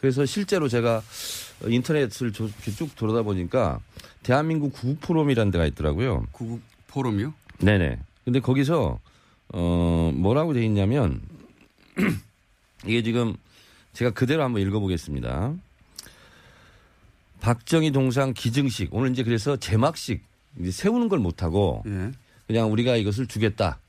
[0.00, 1.02] 그래서 실제로 제가
[1.66, 2.50] 인터넷을 쭉
[2.96, 3.80] 돌아다 보니까
[4.22, 6.26] 대한민국 구국 포럼이라는 데가 있더라고요.
[6.32, 7.32] 구국 포럼이요?
[7.58, 7.98] 네네.
[8.24, 8.98] 근데 거기서
[9.52, 11.20] 어 뭐라고 돼 있냐면
[12.86, 13.34] 이게 지금
[13.92, 15.54] 제가 그대로 한번 읽어보겠습니다.
[17.44, 20.22] 박정희 동상 기증식 오늘 이제 그래서 제막식
[20.60, 22.10] 이제 세우는 걸 못하고 예.
[22.46, 23.80] 그냥 우리가 이것을 주겠다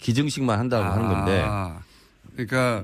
[0.00, 1.78] 기증식만 한다고 하는 건데 아,
[2.32, 2.82] 그러니까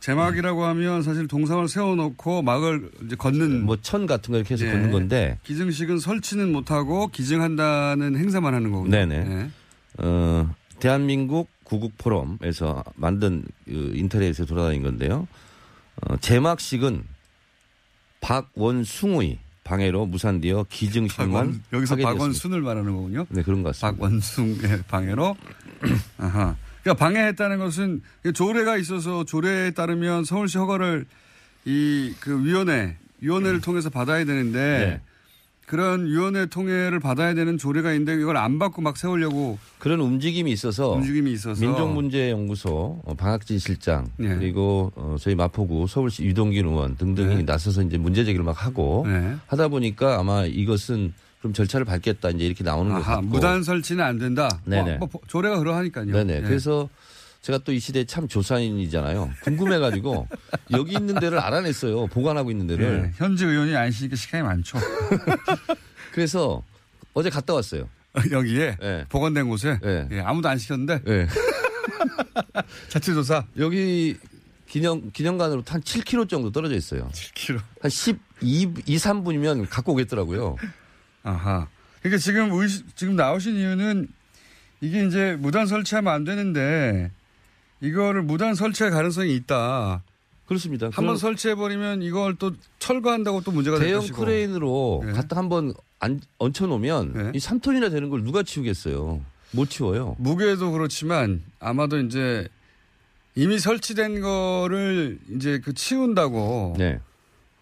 [0.00, 4.70] 제막이라고 하면 사실 동상을 세워놓고 막을 이제 걷는 뭐 천 같은 거 이렇게 해서 예.
[4.70, 8.90] 걷는 건데 기증식은 설치는 못하고 기증한다는 행사만 하는 거군요.
[8.90, 9.14] 네네.
[9.16, 9.50] 예.
[9.96, 15.26] 어, 대한민국 구국 포럼에서 만든 그 인터넷에 돌아다닌 건데요.
[16.02, 17.02] 어, 제막식은
[18.20, 21.96] 박원숭의 방해로 무산되어 기증식만 박원, 여기서.
[21.96, 23.26] 박원순을 말하는 거군요.
[23.30, 23.96] 네 그런 것 같습니다.
[23.98, 25.36] 박원순의 방해로.
[26.18, 26.54] 아하.
[26.82, 28.02] 그러니까 방해했다는 것은
[28.34, 31.06] 조례가 있어서 조례에 따르면 서울시 허가를
[31.64, 35.00] 이 그 위원회 위원회를 통해서 받아야 되는데 네.
[35.66, 40.90] 그런 위원회 통해를 받아야 되는 조례가 있는데 이걸 안 받고 막 세우려고 그런 움직임이 있어서
[40.90, 44.34] 움직임이 있어서 민족문제연구소 어, 방학진 실장 네.
[44.36, 47.42] 그리고 어, 저희 마포구 서울시 유동균 의원 등등이 네.
[47.42, 49.36] 나서서 이제 문제 제기를 막 하고 네.
[49.46, 54.48] 하다 보니까 아마 이것은 그럼 절차를 밟겠다 이제 이렇게 나오는 같고 무단 설치는 안 된다.
[54.64, 54.96] 네네.
[54.96, 56.06] 뭐, 뭐 조례가 그러하니까요.
[56.06, 56.36] 네네.
[56.36, 56.40] 예.
[56.40, 56.88] 그래서
[57.44, 59.30] 제가 또 이 시대 참 조사인이잖아요.
[59.42, 60.26] 궁금해가지고
[60.70, 62.06] 여기 있는 데를 알아냈어요.
[62.06, 63.04] 보관하고 있는 데를.
[63.04, 64.78] 예, 현지 의원이 아니시니까 시간이 많죠.
[66.12, 66.62] 그래서
[67.12, 67.86] 어제 갔다 왔어요.
[68.30, 69.04] 여기에 네.
[69.10, 70.08] 보관된 곳에 네.
[70.12, 71.26] 예, 아무도 안 시켰는데 네.
[72.88, 74.16] 자체 조사 여기
[74.66, 77.10] 기념 기념관으로 한 7km 정도 떨어져 있어요.
[77.12, 77.60] 7km.
[77.82, 78.18] 한 12,
[78.86, 80.56] 2, 3분이면 갖고 오겠더라고요.
[81.22, 81.68] 아하.
[82.00, 84.08] 그러니까 지금 의 지금 나오신 이유는
[84.80, 87.10] 이게 이제 무단 설치하면 안 되는데
[87.84, 90.02] 이거를 무단 설치할 가능성이 있다.
[90.46, 90.88] 그렇습니다.
[90.92, 94.06] 한번 설치해버리면 이걸 또 철거한다고 또 문제가 될 대형.
[94.06, 95.12] 크레인으로 네.
[95.12, 97.32] 갖다 한번 안- 얹혀놓으면 네.
[97.34, 99.20] 이 3톤이나 되는 걸 누가 치우겠어요.
[99.52, 100.16] 못 치워요.
[100.18, 102.48] 무게도 그렇지만 아마도 이제
[103.34, 107.00] 이미 설치된 거를 이제 그 치운다고 네.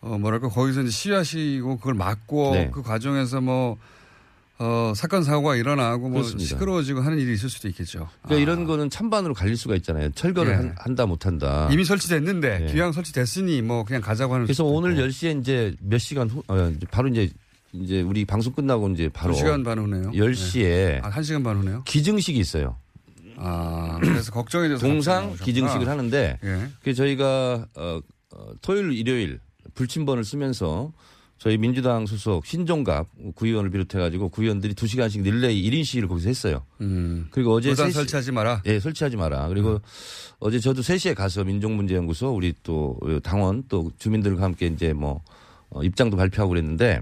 [0.00, 2.70] 어 뭐랄까 거기서 이제 시위하시고 그걸 막고 네.
[2.72, 3.76] 그 과정에서 뭐
[4.58, 6.48] 어, 사건 사고가 일어나고 뭐 그렇습니다.
[6.48, 8.08] 시끄러워지고 하는 일이 있을 수도 있겠죠.
[8.22, 10.10] 그러니까 이런 거는 찬반으로 갈릴 수가 있잖아요.
[10.12, 10.56] 철거를 네.
[10.56, 11.68] 한- 한다 못한다.
[11.72, 12.72] 이미 설치됐는데 네.
[12.72, 14.46] 기왕 설치됐으니 뭐 그냥 가자고 하는.
[14.46, 15.02] 그래서 오늘 있고.
[15.08, 17.30] 10시에 이제 몇 시간 후, 어, 바로 이제
[17.72, 20.12] 이제 우리 방송 끝나고 이제 바로 두 시간 반 후네요.
[20.12, 21.82] 10시에 아, 한 시간 반 후네요.
[21.84, 22.76] 기증식이 있어요.
[23.38, 25.34] 아, 그래서 걱정이 돼서 동상.
[25.42, 26.68] 기증식을 하는데 예.
[26.84, 28.00] 그 저희가 어,
[28.34, 29.40] 어, 토요일 일요일
[29.74, 30.92] 불침번을 쓰면서
[31.42, 36.62] 저희 민주당 소속 신종갑 구의원을 비롯해 가지고 구의원들이 2시간씩 릴레이 1인 시위를 거기서 했어요.
[36.80, 37.26] 음.
[37.32, 38.62] 그리고 어제 3시 설치하지 마라.
[38.66, 39.48] 예, 설치하지 마라.
[39.48, 39.80] 그리고
[40.38, 45.20] 어제 저도 3시에 가서 민족문제연구소 우리 또 당원 또 주민들과 함께 이제 뭐
[45.70, 47.00] 어, 입장도 발표하고 그랬는데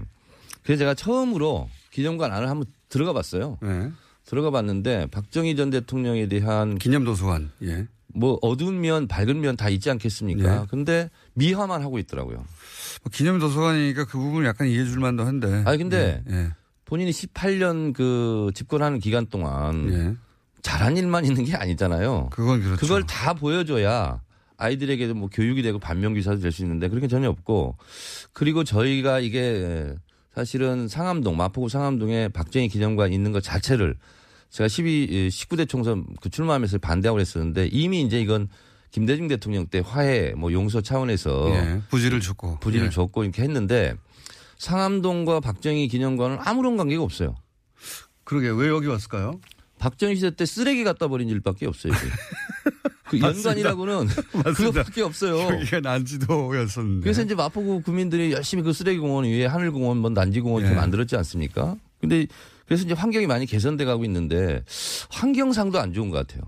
[0.63, 3.59] 그래서 제가 처음으로 기념관 안을 한번 들어가 봤어요.
[3.61, 3.91] 네.
[4.25, 7.51] 들어가 봤는데 박정희 전 대통령에 대한 기념도서관.
[7.61, 7.85] 예.
[8.13, 10.61] 뭐 어두운 면 밝은 면 다 있지 않겠습니까?
[10.63, 10.65] 예.
[10.69, 12.43] 근데 미화만 하고 있더라고요.
[13.03, 15.63] 뭐 기념 도서관이니까 그 부분을 약간 이해해 줄 만도 한데.
[15.65, 16.35] 아니 근데 예.
[16.35, 16.49] 예.
[16.85, 20.15] 본인이 18년 그 집권하는 기간 동안 예.
[20.61, 22.29] 잘한 일만 있는 게 아니잖아요.
[22.31, 22.79] 그건 그렇죠.
[22.79, 24.21] 그걸 다 보여줘야
[24.57, 27.77] 아이들에게도 뭐 교육이 되고 반면 교사도 될 수 있는데 그렇게 전혀 없고
[28.33, 29.95] 그리고 저희가 이게
[30.35, 33.95] 사실은 상암동 마포구 상암동에 박정희 기념관 있는 것 자체를
[34.51, 38.49] 제가 12 19대 총선 그 출마하면서 반대하고 그랬었는데 이미 이제 이건
[38.91, 41.81] 김대중 대통령 때 화해 뭐 용서 차원에서 예.
[41.89, 42.59] 부지를 줬고.
[42.59, 42.89] 부지를 예.
[42.89, 43.95] 줬고 이렇게 했는데
[44.57, 47.35] 상암동과 박정희 기념관은 아무런 관계가 없어요.
[48.23, 49.39] 그러게 왜 여기 왔을까요?
[49.79, 51.93] 박정희 시대 때 쓰레기 갖다 버린 일밖에 없어요.
[53.09, 53.19] 그.
[53.19, 54.51] 연관이라고는 맞습니다.
[54.53, 55.39] 그것밖에 없어요.
[55.39, 57.03] 여기가 난지도였었는데.
[57.03, 60.79] 그래서 이제 마포구 구민들이 열심히 그 쓰레기 공원 위에 하늘공원, 뭐 난지공원 이렇게 예.
[60.79, 61.75] 만들었지 않습니까?
[61.99, 62.27] 근데
[62.65, 64.63] 그래서 이제 환경이 많이 개선돼 가고 있는데
[65.09, 66.43] 환경상도 안 좋은 것 같아요.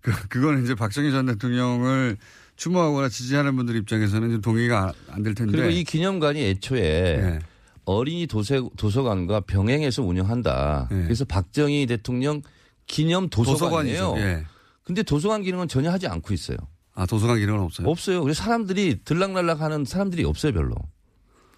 [0.00, 2.16] 그, 그건 이제 박정희 전 대통령을
[2.56, 5.52] 추모하거나 지지하는 분들 입장에서는 좀 동의가 안 될 텐데.
[5.56, 7.38] 그리고 이 기념관이 애초에 예.
[7.84, 10.86] 어린이 도서, 도서관과 병행해서 운영한다.
[10.88, 12.42] 그래서 박정희 대통령
[12.86, 14.14] 기념 도서관이에요.
[14.18, 14.44] 예.
[14.84, 16.56] 근데 도서관 기능은 전혀 하지 않고 있어요.
[16.94, 17.88] 아, 도서관 기능은 없어요?
[17.88, 18.22] 없어요.
[18.22, 20.74] 그래서 사람들이 들락날락 하는 사람들이 없어요, 별로.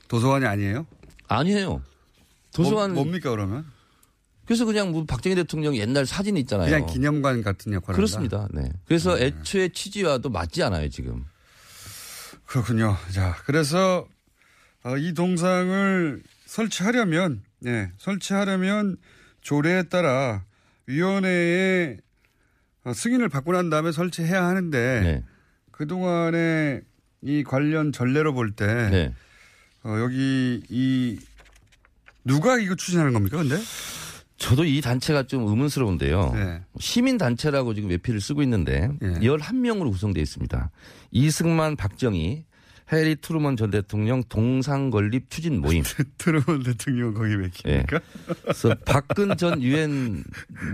[0.09, 0.87] 도서관이 아니에요?
[1.27, 1.83] 아니에요.
[2.55, 2.93] 도서관.
[2.95, 3.65] 뭐, 뭡니까, 그러면?
[4.45, 6.71] 그래서 그냥 뭐 박정희 대통령 옛날 사진 있잖아요.
[6.71, 8.49] 그냥 기념관 같은 역할을 그렇습니다.
[8.53, 8.71] 네.
[8.87, 9.27] 그래서 네.
[9.27, 11.25] 애초에 취지와도 맞지 않아요, 지금.
[12.47, 12.97] 그렇군요.
[13.13, 14.07] 자, 그래서
[14.85, 18.97] 어, 이 동상을 설치하려면, 네, 설치하려면
[19.41, 20.45] 조례에 따라
[20.87, 21.99] 위원회의
[22.85, 25.25] 어, 승인을 받고 난 다음에 설치해야 하는데 네.
[25.71, 26.81] 그 동안에
[27.23, 29.15] 이 관련 전례로 볼때 네.
[29.85, 31.19] 어, 여기 이
[32.25, 33.57] 누가 이거 추진하는 겁니까, 근데?
[34.43, 36.33] 저도 이 단체가 좀 의문스러운데요.
[36.35, 36.61] 네.
[36.81, 40.71] 시민 단체라고 지금 외피를 쓰고 있는데 11명으로 구성되어 있습니다.
[41.13, 42.45] 이승만, 박정희,
[42.93, 45.85] 해리 트루먼 전 대통령 동상 건립 추진 모임.
[46.19, 47.83] 트루먼 대통령 거기 왜 예.
[47.85, 48.03] 낍니까?
[48.43, 50.25] 그래서 박근 전 유엔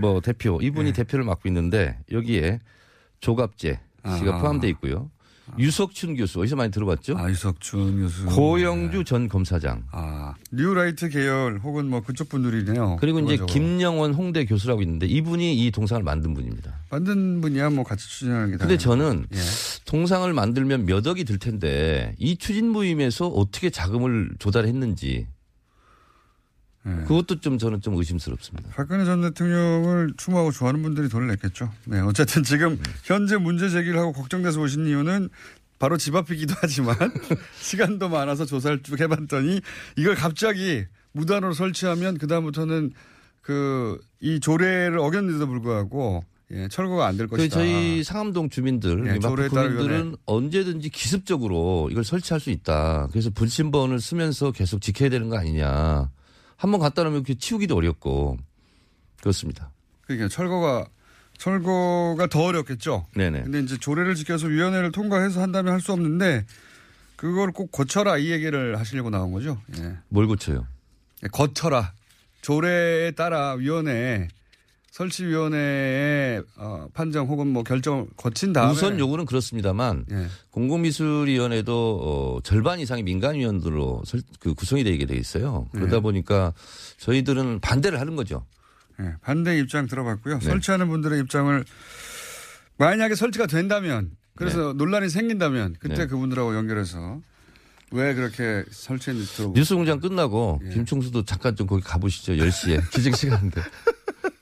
[0.00, 2.60] 뭐 대표 이분이 대표를 맡고 있는데 여기에
[3.20, 3.80] 조갑재
[4.18, 4.40] 씨가 아.
[4.40, 5.10] 포함되어 있고요.
[5.58, 7.16] 유석춘 교수 어디서 많이 들어봤죠?
[7.16, 8.26] 아, 유석춘 교수.
[8.26, 9.84] 고영주 전 검사장.
[9.92, 12.96] 아, 뉴라이트 계열 혹은 뭐 그쪽 분들이네요.
[13.00, 13.38] 그리고 이제.
[13.46, 16.74] 김영원 홍대 교수라고 있는데 이분이 이 동상을 만든 분입니다.
[16.90, 18.76] 만든 분이야 뭐 같이 추진하는 게 근데.
[18.76, 19.38] 저는 예.
[19.84, 25.26] 동상을 만들면 몇 억이 들 텐데 이 추진 모임에서 어떻게 자금을 조달했는지
[26.88, 27.02] 예.
[27.04, 28.70] 그것도 좀 저는 좀 의심스럽습니다.
[28.74, 31.70] 박근혜 전 대통령을 추모하고 좋아하는 분들이 돈을 냈겠죠.
[31.84, 35.28] 네, 어쨌든 지금 현재 문제 제기를 하고 걱정돼서 오신 이유는
[35.78, 36.96] 바로 집 앞이기도 하지만
[37.60, 39.60] 시간도 많아서 조사를 쭉 해봤더니
[39.96, 42.92] 이걸 갑자기 무단으로 설치하면 그다음부터는
[43.42, 47.54] 그 이 조례를 어겼는데도 불구하고 예, 철거가 안될그 것이다.
[47.54, 50.16] 저희 상암동 주민들, 예, 이 마포 조례에 따라 구민들은.
[50.24, 53.08] 언제든지 기습적으로 이걸 설치할 수 있다.
[53.10, 56.10] 그래서 불신번을 쓰면서 계속 지켜야 되는 거 아니냐.
[56.58, 58.36] 한번 갖다 놓으면 그 치우기도 어렵고
[59.20, 59.70] 그렇습니다.
[60.02, 60.86] 그러니까 철거가
[61.38, 63.06] 철거가 더 어렵겠죠.
[63.14, 63.42] 네네.
[63.44, 66.44] 근데 이제 조례를 지켜서 위원회를 통과해서 한다면 할 수 없는데
[67.16, 69.60] 그걸 꼭 고쳐라 이 얘기를 하시려고 나온 거죠.
[69.78, 69.96] 예.
[70.08, 70.66] 뭘 고쳐요?
[71.32, 71.92] 거쳐라.
[72.42, 74.28] 조례에 따라 위원회
[74.98, 80.26] 설치위원회의 어, 판정 혹은 뭐 결정을 거친 다음에 우선 요구는 그렇습니다만 예.
[80.50, 85.68] 공공미술위원회도 어, 절반 이상이 민간위원들로 설- 그 구성이 되게 돼 있어요.
[85.72, 86.00] 그러다 네.
[86.00, 86.52] 보니까
[86.98, 88.44] 저희들은 반대를 하는 거죠.
[89.00, 90.40] 예, 반대 입장 들어봤고요.
[90.40, 90.44] 네.
[90.44, 91.64] 설치하는 분들의 입장을
[92.78, 96.06] 만약에 설치가 된다면 그래서 논란이 생긴다면 그때 네.
[96.06, 97.20] 그분들하고 연결해서
[97.90, 100.70] 왜 그렇게 설치했는지 들어보고 뉴스 공장 끝나고 예.
[100.70, 102.34] 김충수도 잠깐 좀 거기 가보시죠.
[102.34, 103.62] 10시에 기적 시간인데.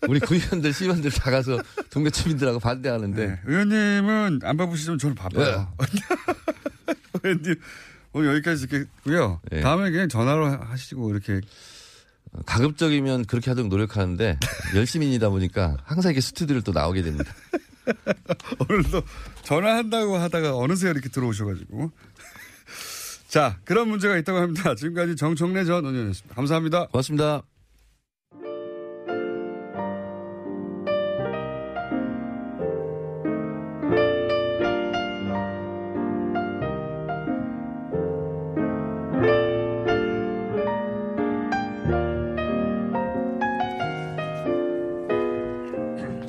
[0.08, 1.60] 우리 구의원들, 시의원들 다 가서
[1.90, 3.40] 동네 주민들하고 반대하는데 네.
[3.44, 5.72] 의원님은 안 바쁘시지만 저는 바빠요.
[7.22, 7.56] 의원님
[8.12, 9.40] 오늘 여기까지 듣겠고요.
[9.50, 9.60] 네.
[9.60, 11.40] 다음에 그냥 전화로 하시고 이렇게
[12.44, 14.38] 가급적이면 그렇게 하도록 노력하는데
[14.74, 17.32] 열심히이다 보니까 항상 이렇게 스튜디오를 또 나오게 됩니다.
[18.68, 19.02] 오늘도
[19.42, 21.90] 전화한다고 하다가 어느새 이렇게 들어오셔가지고.
[23.28, 24.74] 자, 그런 문제가 있다고 합니다.
[24.74, 26.34] 지금까지 정청래 전 의원이었습니다.
[26.34, 26.86] 감사합니다.
[26.86, 27.42] 고맙습니다.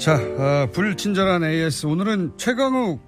[0.08, 1.86] 자, 아, 불친절한 AS.
[1.86, 3.02] 오늘은 최강욱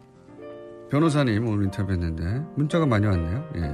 [0.92, 3.50] 변호사님 오늘 인터뷰했는데 문자가 많이 왔네요.
[3.56, 3.74] 예.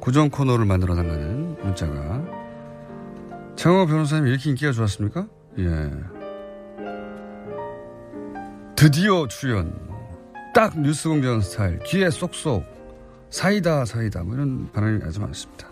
[0.00, 2.22] 고정 코너를 만들어 달라는 문자가.
[3.56, 5.26] 최강욱 변호사님 이렇게 인기가 좋았습니까?
[5.60, 5.90] 예.
[8.76, 9.72] 드디어 출연.
[10.52, 11.78] 딱 뉴스 공장 스타일.
[11.86, 12.64] 귀에 쏙쏙.
[13.30, 14.24] 사이다, 사이다.
[14.24, 15.68] 뭐 이런 반응이 아주 많습니다.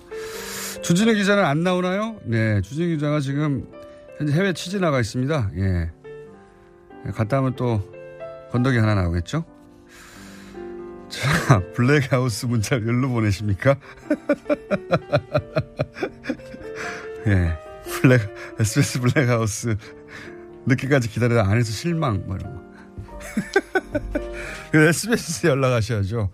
[0.81, 2.17] 주진우 기자는 안 나오나요?
[2.25, 2.63] 네.
[2.63, 3.71] 주진우 기자가 지금
[4.17, 5.51] 현재 해외 취재 나가 있습니다.
[5.59, 5.91] 예.
[7.13, 7.83] 갔다 오면 또
[8.53, 9.45] 건더기 하나 나오겠죠?
[11.09, 13.77] 자, 블랙하우스 문자를 열로 보내십니까?
[17.27, 17.59] 예.
[17.85, 18.21] 블랙,
[18.59, 19.77] SBS 블랙하우스.
[20.67, 22.63] 늦게까지 기다리다 안에서 실망, 뭐 이런 거.
[24.73, 26.31] 그 SBS에 연락하셔야죠.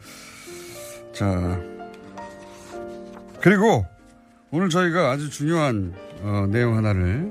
[1.12, 1.60] 자.
[3.40, 3.86] 그리고
[4.50, 7.30] 오늘 저희가 아주 중요한 어, 내용 하나를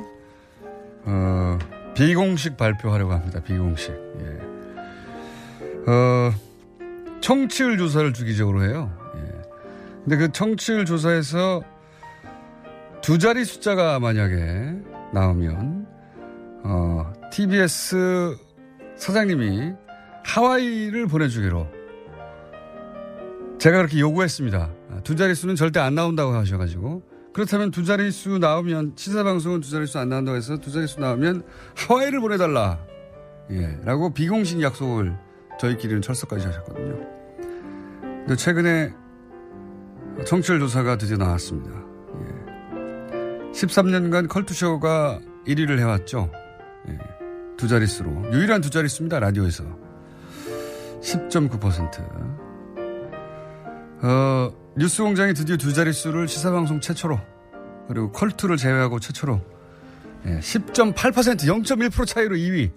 [1.05, 1.57] 어,
[1.95, 3.41] 비공식 발표하려고 합니다.
[3.41, 3.91] 비공식.
[3.91, 5.91] 예.
[5.91, 6.31] 어,
[7.21, 8.91] 청취율 조사를 주기적으로 해요.
[9.15, 9.41] 예.
[10.03, 11.61] 근데 그 청취율 조사에서
[13.01, 14.73] 두 자리 숫자가 만약에
[15.13, 15.87] 나오면
[16.63, 18.37] 어, TBS
[18.95, 19.73] 사장님이
[20.23, 21.67] 하와이를 보내주기로
[23.59, 24.69] 제가 그렇게 요구했습니다.
[24.91, 27.03] 아, 두 자릿수는 절대 안 나온다고 하셔가지고
[27.39, 32.79] 그렇다면 두 자릿수 나오면 시사방송은 두 자릿수 안 나온다고 해서 두 자릿수 나오면 하와이를 보내달라.
[33.51, 33.79] 예.
[33.85, 35.17] 라고 비공식 약속을
[35.57, 36.99] 저희끼리는 철석까지 하셨거든요.
[38.01, 38.93] 근데 최근에
[40.25, 41.81] 청취율 조사가 드디어 나왔습니다.
[42.19, 43.51] 예.
[43.53, 46.29] 13년간 컬투쇼가 1위를 해왔죠.
[46.89, 46.97] 예.
[47.55, 48.33] 두 자릿수로.
[48.33, 49.17] 유일한 두 자릿수입니다.
[49.21, 49.63] 라디오에서.
[51.01, 52.39] 10.9%.
[54.01, 57.19] 어, 뉴스 공장이 드디어 두 자릿수를 시사방송 최초로
[57.87, 59.41] 그리고 컬투를 제외하고 최초로
[60.25, 62.71] 예, 10.8% 0.1% 차이로 2위.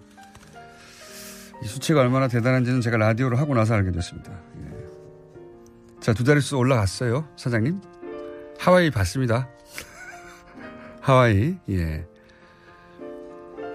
[1.63, 4.33] 이 수치가 얼마나 대단한지는 제가 라디오로 하고 나서 알게 됐습니다.
[4.33, 6.01] 예.
[6.01, 7.81] 자, 두 자릿수 올라갔어요, 사장님.
[8.59, 9.49] 하와이 봤습니다.
[11.01, 12.07] 하와이, 예.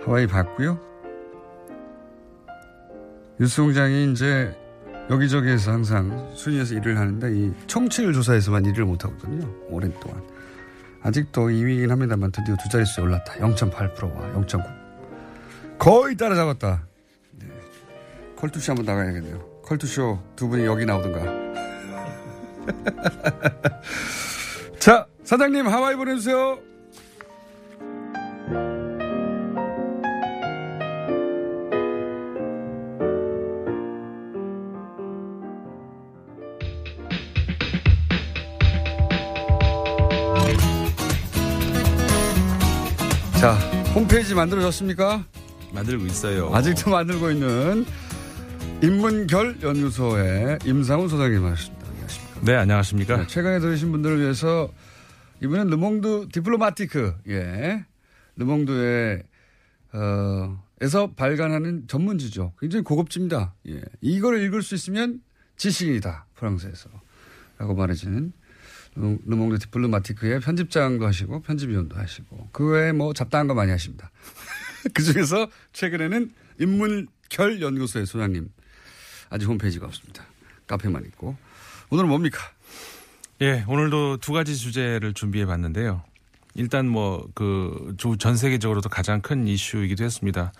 [0.06, 0.80] 하와이 봤고요.
[3.40, 4.58] 뉴스 공장이 이제
[5.10, 9.50] 여기저기에서 항상 순위에서 일을 하는데 이 청취율 조사에서만 일을 못하거든요.
[9.70, 10.22] 오랜 동안.
[11.02, 13.36] 아직도 2위이긴 합니다만 드디어 두 자릿수에 올랐다.
[13.36, 15.78] 0.8%와 0.9.
[15.78, 16.88] 거의 따라잡았다.
[17.40, 17.48] 네.
[18.36, 19.62] 컬투쇼 한번 나가야겠네요.
[19.64, 21.48] 컬투쇼 두 분이 여기 나오든가.
[24.80, 26.60] 자, 사장님 하와이 보내주세요.
[43.98, 45.26] 홈페이지 만들어졌습니까?
[45.74, 46.54] 만들고 있어요.
[46.54, 47.84] 아직도 만들고 있는
[48.84, 51.88] 인문결 연구소의 임상훈 소장님 하십니다.
[51.88, 52.42] 안녕하십니까?
[52.46, 53.18] 네, 안녕하십니까?
[53.18, 54.70] 네, 최근에 들으신 분들을 위해서
[55.42, 57.86] 이번엔 르몽드 디플로마티크, 예.
[58.36, 59.24] 르몽드의,
[59.94, 62.54] 어, 에서 발간하는 전문지죠.
[62.60, 63.56] 굉장히 고급집니다.
[63.70, 63.82] 예.
[64.02, 65.22] 이걸 읽을 수 있으면
[65.56, 66.28] 지식인이다.
[66.36, 66.92] 프랑스에서.
[67.58, 68.32] 라고 말해지는
[68.98, 74.10] 르몽드 디플로마티크의 편집장도 하시고 편집위원도 하시고 그 외에 뭐 잡다한 거 많이 하십니다.
[74.94, 78.50] 그 중에서 최근에는 인문결 연구소의 소장님
[79.30, 80.26] 아직 홈페이지가 없습니다.
[80.66, 81.36] 카페만 있고
[81.90, 82.40] 오늘은 뭡니까?
[83.42, 86.04] 예, 오늘도 두 가지 주제를 준비해 봤는데요.
[86.56, 90.52] 일단 뭐그전 세계적으로도 가장 큰 이슈이기도 했습니다.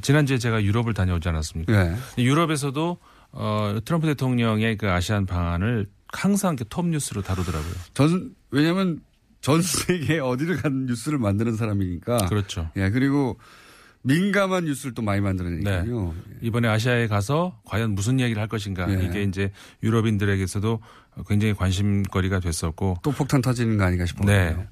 [0.00, 1.84] 지난주에 제가 유럽을 다녀오지 않았습니까?
[1.84, 1.96] 네.
[2.16, 2.96] 유럽에서도
[3.32, 7.72] 어 트럼프 대통령의 그 아시안 방안을 항상 이렇게 톱 뉴스로 다루더라고요.
[7.94, 9.00] 전 왜냐하면
[9.40, 12.28] 전 세계 어디를 간 뉴스를 만드는 사람이니까.
[12.28, 12.70] 그렇죠.
[12.76, 13.38] 예 그리고
[14.02, 15.84] 민감한 뉴스를 또 많이 만들어내니까요.
[15.84, 16.36] 네.
[16.42, 19.04] 이번에 아시아에 가서 과연 무슨 이야기를 할 것인가 네.
[19.04, 20.80] 이게 이제 유럽인들에게서도
[21.28, 24.26] 굉장히 관심거리가 됐었고 또 폭탄 터지는 거 아닌가 싶어요.
[24.26, 24.68] 네.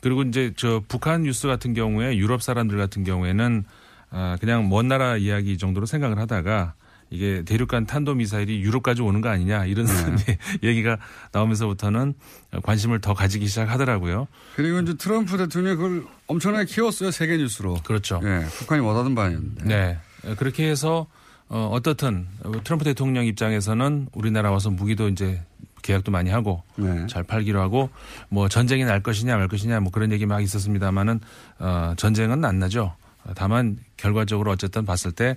[0.00, 3.64] 그리고 이제 저 북한 뉴스 같은 경우에 유럽 사람들 같은 경우에는
[4.10, 6.74] 아 그냥 먼 나라 이야기 정도로 생각을 하다가
[7.12, 10.38] 이게 대륙간 탄도 미사일이 유럽까지 오는 거 아니냐 이런 네.
[10.64, 10.96] 얘기가
[11.32, 12.14] 나오면서부터는
[12.62, 14.28] 관심을 더 가지기 시작하더라고요.
[14.56, 17.74] 그리고 이제 트럼프 대통령이 그걸 엄청나게 키웠어요 세계 뉴스로.
[17.84, 18.20] 그렇죠.
[18.24, 19.64] 예, 북한이 원하던 바였는데.
[19.64, 19.98] 네.
[20.36, 21.06] 그렇게 해서
[21.48, 22.26] 어, 어떻든
[22.64, 25.42] 트럼프 대통령 입장에서는 우리나라 와서 무기도 이제
[25.82, 27.06] 계약도 많이 하고 네.
[27.08, 27.90] 잘 팔기로 하고
[28.30, 31.20] 뭐 전쟁이 날 것이냐 말 것이냐 뭐 그런 얘기 막 있었습니다만은
[31.58, 32.94] 어, 전쟁은 안 나죠.
[33.36, 35.36] 다만 결과적으로 어쨌든 봤을 때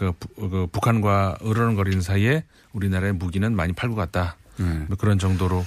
[0.00, 0.12] 그,
[0.48, 4.36] 그 북한과 으르렁거리는 사이에 우리나라의 무기는 많이 팔고 갔다.
[4.56, 4.64] 네.
[4.88, 5.62] 뭐 그런 정도로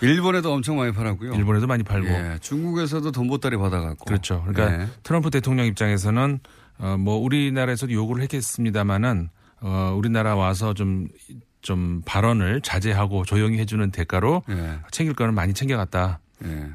[0.00, 1.34] 일본에도 엄청 많이 팔았고요.
[1.34, 4.04] 일본에도 많이 팔고 예, 중국에서도 돈 보따리 받아갖고.
[4.04, 4.44] 그렇죠.
[4.46, 4.88] 그러니까 네.
[5.02, 6.38] 트럼프 대통령 입장에서는
[6.78, 11.08] 어, 뭐 우리나라에서도 요구를 했겠습니다마는 어, 우리나라 와서 좀,
[11.60, 14.78] 좀 발언을 자제하고 조용히 해주는 대가로 예.
[14.92, 16.20] 챙길 거는 많이 챙겨갔다.
[16.44, 16.68] 예.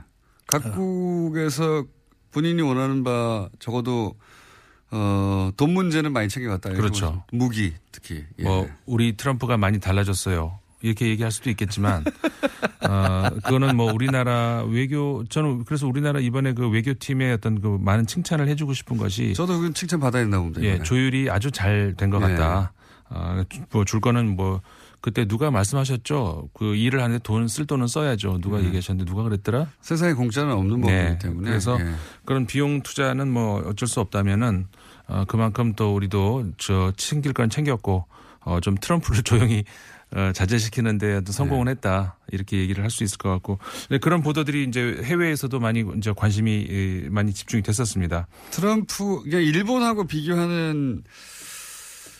[0.47, 1.85] 각국에서
[2.31, 4.15] 본인이 원하는 바 적어도
[4.91, 6.69] 어, 돈 문제는 많이 챙겨갔다.
[6.71, 7.05] 그렇죠.
[7.05, 7.23] 거죠.
[7.31, 8.25] 무기 특히.
[8.39, 8.43] 예.
[8.43, 10.59] 뭐 우리 트럼프가 많이 달라졌어요.
[10.81, 12.03] 이렇게 얘기할 수도 있겠지만
[12.87, 18.47] 어 그거는 뭐 우리나라 외교 저는 그래서 우리나라 이번에 그 외교팀의 어떤 그 많은 칭찬을
[18.47, 20.63] 해주고 싶은 것이 저도 그 칭찬 받아야 된다고 봅니다.
[20.63, 20.81] 예.
[20.83, 22.35] 조율이 아주 잘 된것 네.
[22.35, 22.73] 같다.
[23.09, 24.61] 어뭐줄 거는 뭐
[25.07, 26.49] 그때 누가 말씀하셨죠?
[26.53, 28.39] 그 일을 하는데 돈 쓸 돈은 써야죠.
[28.41, 28.65] 누가 네.
[28.65, 29.67] 얘기하셨는데 누가 그랬더라?
[29.79, 31.49] 세상에 공짜는 없는 법이기 때문에.
[31.49, 31.93] 그래서 예.
[32.25, 34.67] 그런 비용 투자는 뭐 어쩔 수 없다면은
[35.07, 38.05] 어, 그만큼 또 우리도 저 챙길 건 챙겼고
[38.41, 39.63] 어, 좀 트럼프를 조용히
[40.13, 43.59] 어, 자제시키는데 어떤 성공을 했다 이렇게 얘기를 할 수 있을 것 같고
[43.89, 48.27] 네, 그런 보도들이 이제 해외에서도 많이 이제 관심이 예, 많이 집중이 됐었습니다.
[48.51, 51.03] 트럼프, 그러니까 일본하고 비교하는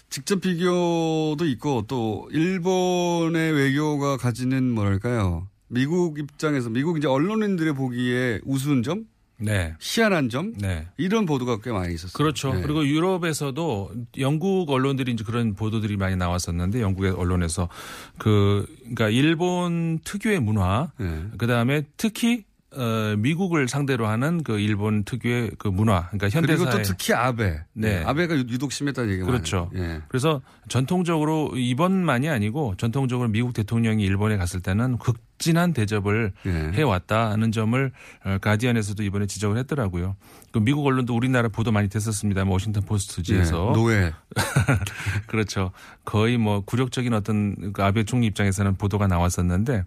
[0.10, 5.48] 직접 비교도 있고 또 일본의 외교가 가지는 뭐랄까요.
[5.68, 9.06] 미국 입장에서 미국 이제 언론인들의 보기에 우스운 점,
[9.38, 9.76] 네.
[9.80, 10.88] 희한한 점, 네.
[10.98, 12.14] 이런 보도가 꽤 많이 있었어요.
[12.14, 12.54] 그렇죠.
[12.54, 12.62] 네.
[12.62, 17.70] 그리고 유럽에서도 영국 언론들이 이제 그런 보도들이 많이 나왔었는데 영국의 언론에서
[18.18, 21.26] 그 그러니까 일본 특유의 문화 네.
[21.38, 22.46] 그다음에 특히
[22.78, 26.66] 어, 미국을 상대로 하는 그 일본 특유의 그 문화, 그러니까 현대사회.
[26.66, 27.60] 그리고 또 특히 아베.
[27.74, 28.04] 네.
[28.04, 29.72] 아베가 유독 심했다는 얘기가 그렇죠.
[29.76, 30.02] 예.
[30.08, 36.52] 그래서 전통적으로 이번만이 아니고 전통적으로 미국 대통령이 일본에 갔을 때는 극진한 대접을 예.
[36.74, 37.92] 해왔다는 점을
[38.24, 40.16] 어, 가디언에서도 이번에 지적을 했더라고요.
[40.52, 42.44] 그 미국 언론도 우리나라 보도 많이 됐었습니다.
[42.44, 44.14] 워싱턴 포스트지에서 예, 노예.
[45.26, 45.72] 그렇죠.
[46.06, 49.84] 거의 뭐 굴욕적인 어떤 그 아베 총리 입장에서는 보도가 나왔었는데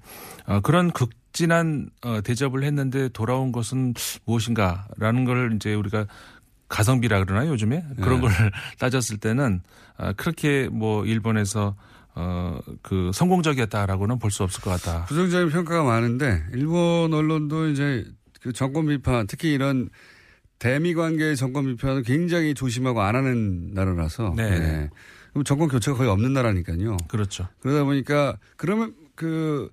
[0.47, 6.07] 어, 그런 극 진한 어, 대접을 했는데 돌아온 것은 무엇인가라는 걸 이제 우리가
[6.69, 8.29] 가성비라 그러나요 요즘에 그런 네.
[8.29, 8.31] 걸
[8.79, 9.61] 따졌을 때는
[9.97, 11.77] 아, 그렇게 뭐 일본에서
[12.15, 15.05] 어그 성공적이었다라고는 볼 수 없을 것 같다.
[15.07, 18.05] 부정적인 평가가 많은데 일본 언론도 이제
[18.43, 19.89] 그 정권 비판 특히 이런
[20.59, 24.43] 대미 관계의 정권 비판을 굉장히 조심하고 안 하는 나라라서 네.
[24.45, 24.91] 예.
[25.33, 26.97] 그럼 정권 교체가 거의 없는 나라니까요.
[27.09, 27.47] 그렇죠.
[27.61, 29.71] 그러다 보니까 그러면 그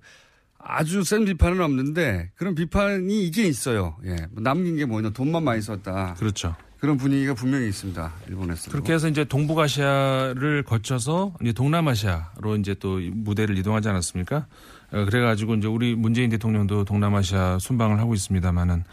[0.68, 3.96] 아주 센 비판은 없는데 그런 비판이 이게 있어요.
[4.04, 4.16] 예.
[4.30, 6.14] 뭐 남긴 게 뭐냐 돈만 많이 썼다.
[6.18, 6.54] 그렇죠.
[6.78, 8.12] 그런 분위기가 분명히 있습니다.
[8.28, 8.70] 일본에서.
[8.70, 14.46] 그렇게 해서 이제 동북아시아를 거쳐서 이제 동남아시아로 이제 또 무대를 이동하지 않았습니까?
[14.92, 18.84] 어, 그래가지고 이제 우리 문재인 대통령도 동남아시아 순방을 하고 있습니다만은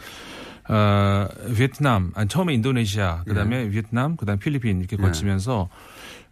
[0.67, 5.03] 어, 베트남, 아니, 처음에 인도네시아, 그 다음에 베트남, 그 다음에 필리핀 이렇게 네.
[5.03, 5.69] 거치면서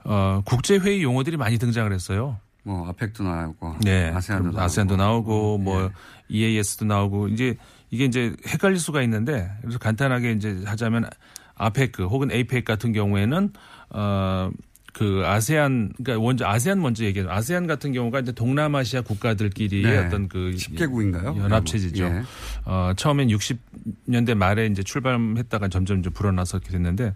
[0.05, 2.39] 어, 국제회의 용어들이 많이 등장을 했어요.
[2.64, 4.09] 뭐 아펙도 나오고 네.
[4.14, 4.61] 아세안도 나오고.
[4.61, 5.91] 아세안도 나오고 뭐
[6.30, 7.57] EAS도 나오고 이제
[7.91, 11.09] 이게 이제 헷갈릴 수가 있는데 그래서 간단하게 이제 하자면
[11.55, 13.51] 아페크 혹은 에이펙 같은 경우에는
[13.89, 14.49] 어
[14.93, 17.30] 그 아세안 그러니까 먼저 아세안 먼저 얘기해요.
[17.30, 19.97] 아세안 같은 경우가 이제 동남아시아 국가들끼리의 네.
[19.97, 21.36] 어떤 그 10개국인가요?
[21.38, 22.03] 연합 체제죠.
[22.03, 22.22] 예.
[22.66, 27.16] 어, 처음엔 60년대 말에 이제 출발했다가 점점 이제 불어나서 이렇게 됐는데,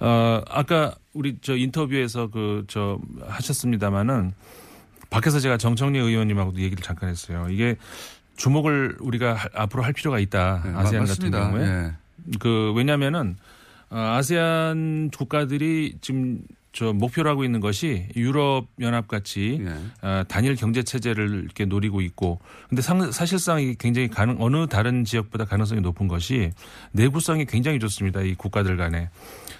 [0.00, 4.32] 어, 아까 우리 저 인터뷰에서 그 저 하셨습니다마는
[5.12, 7.46] 밖에서 제가 정청래 의원님하고도 얘기를 잠깐 했어요.
[7.50, 7.76] 이게
[8.36, 10.62] 주목을 우리가 할- 앞으로 할 필요가 있다.
[10.64, 11.50] 네, 아세안 같은 맞습니다.
[11.50, 11.66] 경우에.
[11.66, 11.92] 예.
[12.40, 13.36] 그 왜냐면은
[13.90, 16.40] 어, 아세안 국가들이 지금
[16.72, 20.06] 저 목표로 하고 있는 것이 유럽 연합 같이 예.
[20.06, 22.40] 어, 단일 경제 체제를 이렇게 노리고 있고
[22.70, 26.52] 근데 상, 사실상 이게 굉장히 가능 어느 다른 지역보다 가능성이 높은 것이
[26.92, 28.22] 내구성이 굉장히 좋습니다.
[28.22, 29.10] 이 국가들 간에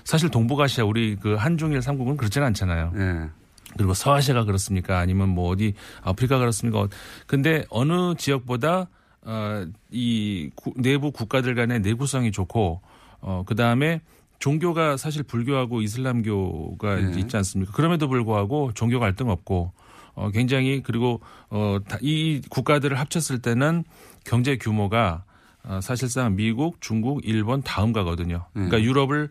[0.05, 2.93] 사실 동북아시아 우리 그 한중일 삼국은 그렇지는 않잖아요.
[2.97, 3.29] 예.
[3.77, 4.99] 그리고 서아시아가 그렇습니까?
[4.99, 6.89] 아니면 뭐 어디 아프리카 그렇습니까?
[7.27, 8.89] 근데 어느 지역보다
[9.25, 12.81] 어이 내부 국가들 간의 내구성이 좋고
[13.21, 14.01] 어 그 다음에
[14.41, 17.21] 종교가 사실 불교하고 이슬람교가 네.
[17.21, 17.73] 있지 않습니까?
[17.73, 19.73] 그럼에도 불구하고 종교 갈등 없고
[20.15, 21.21] 어 굉장히 그리고
[21.51, 23.85] 어 이 국가들을 합쳤을 때는
[24.25, 25.23] 경제 규모가
[25.65, 28.47] 어 사실상 미국, 중국, 일본 다음 가거든요.
[28.53, 28.83] 그러니까 네.
[28.83, 29.31] 유럽을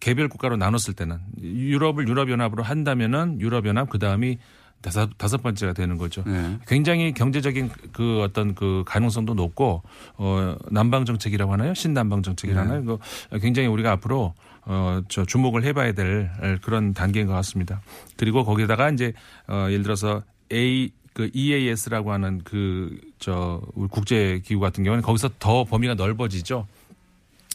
[0.00, 4.38] 개별 국가로 나눴을 때는 유럽을 유럽연합으로 한다면은 유럽연합 그 다음이
[4.80, 6.24] 다섯, 다섯 번째가 되는 거죠.
[6.26, 6.58] 네.
[6.66, 9.82] 굉장히 경제적인 그 어떤 그 가능성도 높고
[10.16, 11.72] 어 남방 정책이라고 하나요?
[11.72, 12.74] 신남방 정책이라고 네.
[12.74, 12.98] 하나요?
[13.30, 14.34] 그 굉장히 우리가 앞으로
[14.64, 16.30] 어저 주목을 해봐야 될
[16.62, 17.80] 그런 단계인 것 같습니다.
[18.16, 19.12] 그리고 거기다가 이제
[19.48, 25.62] 어 예를 들어서 A 그 EAS라고 하는 그 저 국제 기구 같은 경우는 거기서 더
[25.62, 26.66] 범위가 넓어지죠.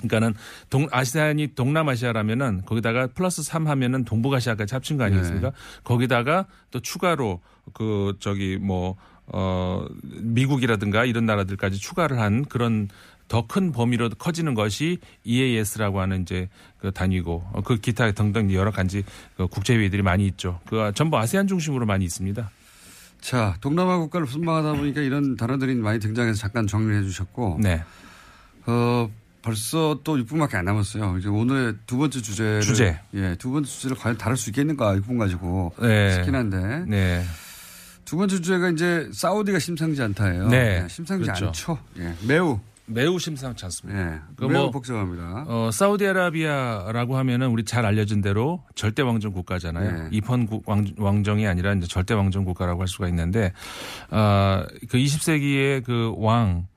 [0.02, 0.36] 그러니까는
[0.70, 5.52] 동 아시안이 동남아시아라면은 거기다가 플러스 3 하면은 동북아시아까지 합친 거 아니겠습니까?
[5.84, 7.42] 거기다가 또 추가로
[7.74, 8.96] 그 저기 뭐
[9.28, 9.86] 어
[10.22, 12.88] 미국이라든가 이런 나라들까지 추가를 한 그런
[13.28, 16.48] 더 큰 범위로 커지는 것이 EAS라고 하는 이제
[16.80, 19.04] 그 단위고 어, 그 기타 등등 여러 가지
[19.36, 20.62] 그 국제회의들이 많이 있죠.
[20.66, 22.50] 그 전부 아세안 중심으로 많이 있습니다.
[23.20, 27.60] 자, 동남아 국가를 순방하다 보니까 이런 단어들이 많이 등장해서 잠깐 정리해 주셨고.
[27.62, 27.84] 네.
[28.66, 29.10] 어,
[29.52, 31.20] 벌써 또 6분밖에 안 남았어요.
[31.20, 32.60] 이제 오늘의 두 번째 주제를.
[32.60, 33.00] 주제.
[33.14, 35.72] 예, 두 번째 주제를 과연 다룰 수 있겠는가 6분 가지고.
[35.82, 36.12] 네.
[36.16, 36.84] 싶긴 한데.
[36.86, 37.24] 네.
[38.04, 40.50] 두 번째 주제가 이제 사우디가 심상치 않다예요.
[40.50, 40.82] 네.
[40.84, 41.46] 예, 심상치 그렇죠.
[41.48, 41.78] 않죠.
[42.00, 42.60] 예, 매우.
[42.88, 43.98] 매우 심상치 않습니다.
[44.16, 45.46] 예, 그 매우 뭐 복잡합니다.
[45.48, 50.04] 어, 사우디아라비아라고 하면은 우리 잘 알려진 대로 절대 왕정 국가잖아요.
[50.04, 50.10] 네.
[50.12, 53.54] 입헌 국- 왕, 왕정이 아니라 이제 절대 왕정 국가라고 할 수가 있는데,
[54.12, 56.68] 어, 그 20세기의 그 왕.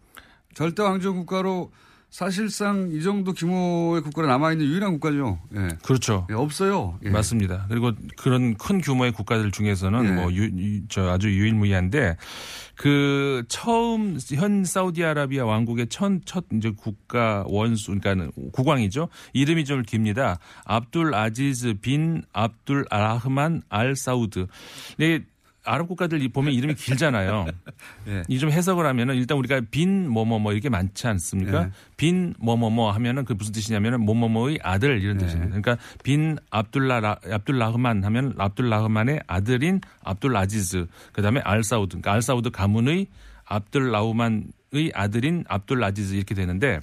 [0.55, 1.73] 절대 왕정 국가로
[2.11, 5.39] 사실상 이 정도 규모의 국가로 남아있는 유일한 국가죠.
[5.55, 5.69] 예.
[5.85, 6.27] 그렇죠.
[6.31, 6.99] 예, 없어요.
[7.05, 7.11] 예.
[7.11, 7.67] 맞습니다.
[7.69, 10.11] 그리고 그런 큰 규모의 국가들 중에서는 네.
[10.11, 12.17] 뭐 유, 유- 저 아주 유일무이한데
[12.75, 19.09] 그 처음 현 사우디아라비아 왕국의 첫, 첫 이제 국가 원수 그러니까 국왕이죠.
[19.33, 20.39] 이름이 좀 깁니다.
[20.65, 24.47] 압둘 아지즈 빈 압둘 아흐만 알 사우드.
[24.99, 25.21] 네.
[25.65, 27.47] 아랍 국가들 보면 이름이 길잖아요.
[28.09, 28.23] 예.
[28.29, 31.65] 이좀 해석을 하면은 일단 우리가 빈 뭐뭐뭐 이렇게 많지 않습니까?
[31.65, 31.71] 네.
[31.97, 35.27] 빈 뭐뭐뭐 하면은 그 무슨 뜻이냐면은 뭐뭐뭐의 아들 이런 네.
[35.27, 35.61] 뜻입니다.
[35.61, 42.23] 그러니까 빈 압둘라 라- 압둘라흐만 하면 압둘라흐만의 아들인 압둘 아지즈 그다음에 알 사우드 그러니까 알
[42.23, 43.07] 사우드 가문의
[43.45, 46.79] 압둘 라우만 의 아들인 압둘 아지즈 이렇게 되는데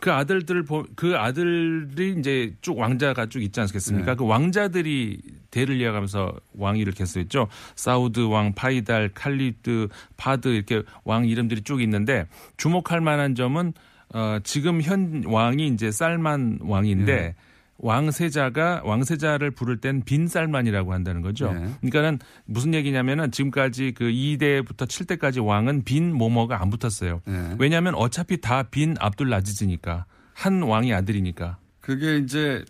[0.00, 4.12] 그 아들들 보- 그 아들이 이제 쭉 왕자가 쭉 있지 않겠습니까?
[4.12, 4.16] 네.
[4.16, 5.20] 그 왕자들이
[5.52, 7.46] 대를 이어가면서 왕위를 계속했죠.
[7.76, 9.86] 사우드 왕, 파이달, 칼리드,
[10.16, 12.26] 파드 이렇게 왕 이름들이 쭉 있는데
[12.56, 13.72] 주목할 만한 점은
[14.12, 17.34] 어 지금 현 왕이 이제 살만 왕인데 네.
[17.78, 21.52] 왕세자가 왕세자를 부를 땐 빈살만이라고 한다는 거죠.
[21.52, 21.72] 네.
[21.80, 27.22] 그러니까는 무슨 얘기냐면은 지금까지 그 2대부터 7대까지 왕은 빈 모모가 안 붙었어요.
[27.24, 27.56] 네.
[27.58, 31.58] 왜냐하면 어차피 다 빈 압둘 아지즈니까 한 왕의 아들이니까.
[31.80, 32.64] 그게 이제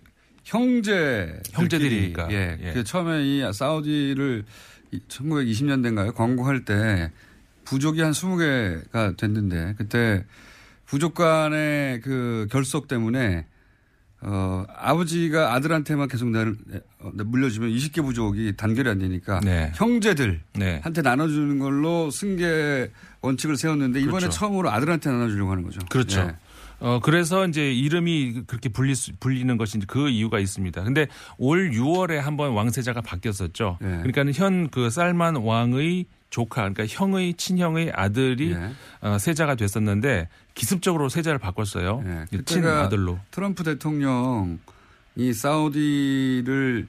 [0.44, 2.30] 형제 형제들이니까.
[2.30, 2.58] 예.
[2.62, 2.72] 예.
[2.72, 4.44] 그 처음에 이 사우디를
[5.08, 6.14] 1920년대인가요?
[6.14, 7.10] 광고할 때
[7.64, 10.24] 부족이 한 20개가 됐는데 그때
[10.86, 13.46] 부족 간의 그 결속 때문에
[14.20, 16.40] 어, 아버지가 아들한테만 계속 나,
[16.98, 19.70] 어, 물려주면 20개 부족이 단결이 안 되니까 네.
[19.76, 20.80] 형제들 네.
[20.82, 22.90] 한테 나눠주는 걸로 승계
[23.20, 24.30] 원칙을 세웠는데 이번에 그렇죠.
[24.38, 25.78] 처음으로 아들한테 나눠주려고 하는 거죠.
[25.88, 26.20] 그렇죠.
[26.20, 26.34] 예.
[26.80, 30.82] 어, 그래서 이제 이름이 그렇게 불리, 불리는 것이 이제 그 이유가 있습니다.
[30.84, 33.78] 근데 올 6월에 한번 왕세자가 바뀌었었죠.
[33.82, 33.86] 예.
[33.86, 38.70] 그러니까 는 현 그 쌀만 왕의 조카, 그러니까 형의 친형의 아들이 예.
[39.00, 40.28] 어, 세자가 됐었는데
[40.58, 42.02] 기습적으로 세자를 바꿨어요.
[42.30, 43.18] 친 그때가 아들로.
[43.30, 44.58] 트럼프 대통령이
[45.32, 46.88] 사우디를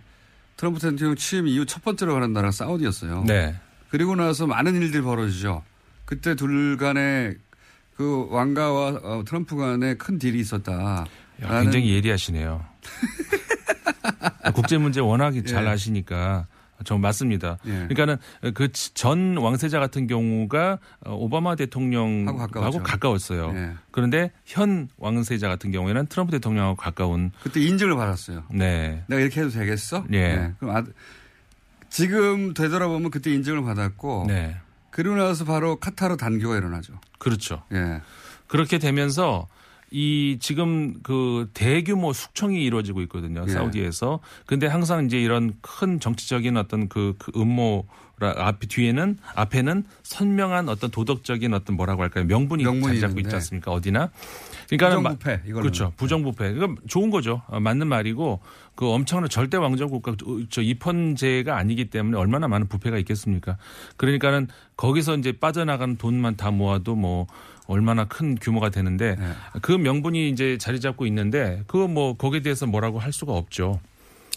[0.57, 3.25] 트럼프 대통령 취임 이후 첫 번째로 가는 나라가 사우디였어요.
[3.25, 3.55] 네.
[3.89, 5.63] 그리고 나서 많은 일들이 벌어지죠.
[6.05, 7.35] 그때 둘 간에
[7.95, 11.05] 그 왕가와 어, 트럼프 간에 큰 딜이 있었다.
[11.43, 12.65] 야, 굉장히 예리하시네요.
[14.55, 15.69] 국제 문제 워낙에 잘 예.
[15.69, 16.47] 아시니까
[16.85, 17.57] 정 맞습니다.
[17.65, 17.87] 예.
[17.89, 18.17] 그러니까는
[18.53, 22.81] 그 전 왕세자 같은 경우가 어, 오바마 대통령하고.
[22.83, 23.51] 가까웠어요.
[23.55, 23.71] 예.
[23.91, 28.43] 그런데 현 왕세자 같은 경우에는 트럼프 대통령하고 가까운 그때 인증을 받았어요.
[28.51, 29.03] 네.
[29.07, 30.05] 내가 이렇게 해도 되겠어?
[30.13, 30.35] 예.
[30.35, 30.53] 네.
[30.59, 30.83] 그럼 아,
[31.89, 34.55] 지금 되돌아보면 그때 인증을 받았고 네.
[34.91, 36.93] 그리고 나서 바로 카타르 단교가 일어나죠.
[37.17, 37.63] 그렇죠.
[37.73, 38.01] 예.
[38.47, 39.47] 그렇게 되면서
[39.91, 43.43] 이 지금 그 대규모 숙청이 이루어지고 있거든요.
[43.47, 43.51] 예.
[43.51, 44.19] 사우디에서.
[44.45, 47.85] 근데 항상 이제 이런 큰 정치적인 어떤 그, 그 음모
[48.21, 53.19] 앞 뒤에는 앞에는 선명한 어떤 도덕적인 어떤 뭐라고 할까요 명분이 명분이 자리 잡고.
[53.21, 54.11] 있지 않습니까 어디나
[54.77, 55.61] 그러니까 부정부패, 이거는.
[55.61, 58.39] 그렇죠 부정부패 이건 좋은 거죠 어, 맞는 말이고
[58.75, 60.15] 그 엄청난 절대 왕정 국가
[60.49, 63.57] 저 입헌제가 아니기 때문에 얼마나 많은 부패가 있겠습니까
[63.97, 64.47] 그러니까는
[64.77, 67.27] 거기서 이제 빠져나가는 돈만 다 모아도 뭐
[67.67, 69.25] 얼마나 큰 규모가 되는데 네.
[69.61, 73.79] 그 명분이 이제 자리 잡고 있는데 그거 뭐 거기에 대해서 뭐라고 할 수가 없죠.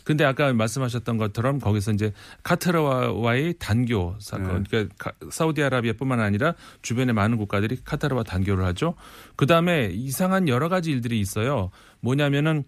[0.05, 7.36] 근데 아까 말씀하셨던 것처럼 거기서 이제 카타르와의 단교 사건, 그러니까 가- 사우디아라비아뿐만 아니라 주변의 많은
[7.36, 8.94] 국가들이 카타르와 단교를 하죠.
[9.36, 11.70] 그 다음에 이상한 여러 가지 일들이 있어요.
[12.00, 12.64] 뭐냐면은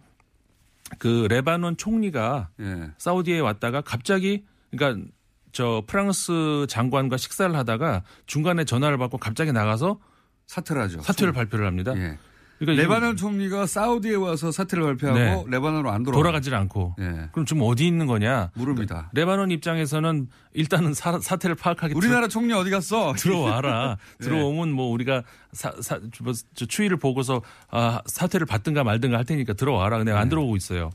[0.99, 2.91] 그 레바논 총리가 예.
[2.99, 5.09] 사우디에 왔다가 갑자기 그러니까
[5.53, 9.99] 저 프랑스 장관과 식사를 하다가 중간에 전화를 받고 갑자기 나가서
[10.47, 11.01] 사퇴를 하죠.
[11.01, 11.95] 사퇴를 발표를 합니다.
[11.97, 12.19] 예.
[12.65, 15.45] 그러니까 레바논 총리가 사우디에 와서 사퇴를 발표하고 네.
[15.49, 16.19] 레바논으로 안 돌아가.
[16.19, 16.97] 돌아가질 않고.
[17.01, 17.29] 예.
[17.33, 18.51] 그럼 지금 어디 있는 거냐?
[18.55, 19.11] 물읍니다.
[19.13, 23.13] 레바논 입장에서는 일단은 사, 사태를 파악하기 우리나라 총리 어디 갔어?
[23.19, 23.97] 들어와라.
[24.19, 24.25] 네.
[24.25, 29.53] 들어오면 뭐 우리가 사, 사, 뭐, 저 추이를 보고서 아, 사퇴를 받든가 말든가 할 테니까
[29.55, 29.99] 들어와라.
[29.99, 30.19] 근데 네.
[30.19, 30.91] 안 들어오고 있어요.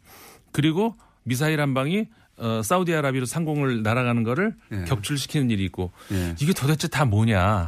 [0.52, 2.08] 그리고 미사일 한 방이
[2.38, 4.86] 어, 사우디아라비아로 상공을 날아가는 거를 예.
[4.86, 6.36] 격출시키는 일이 있고 예.
[6.40, 7.68] 이게 도대체 다 뭐냐?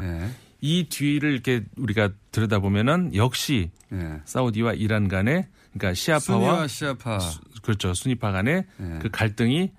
[0.63, 0.67] 예.
[0.67, 4.21] 이 뒤를 이렇게 우리가 들여다보면은 역시 예.
[4.25, 7.19] 사우디와 이란 간의 그러니까 시아파와 시아파.
[7.19, 7.93] 수- 그렇죠.
[7.93, 8.99] 순위파 간의 예.
[9.01, 9.71] 그 갈등이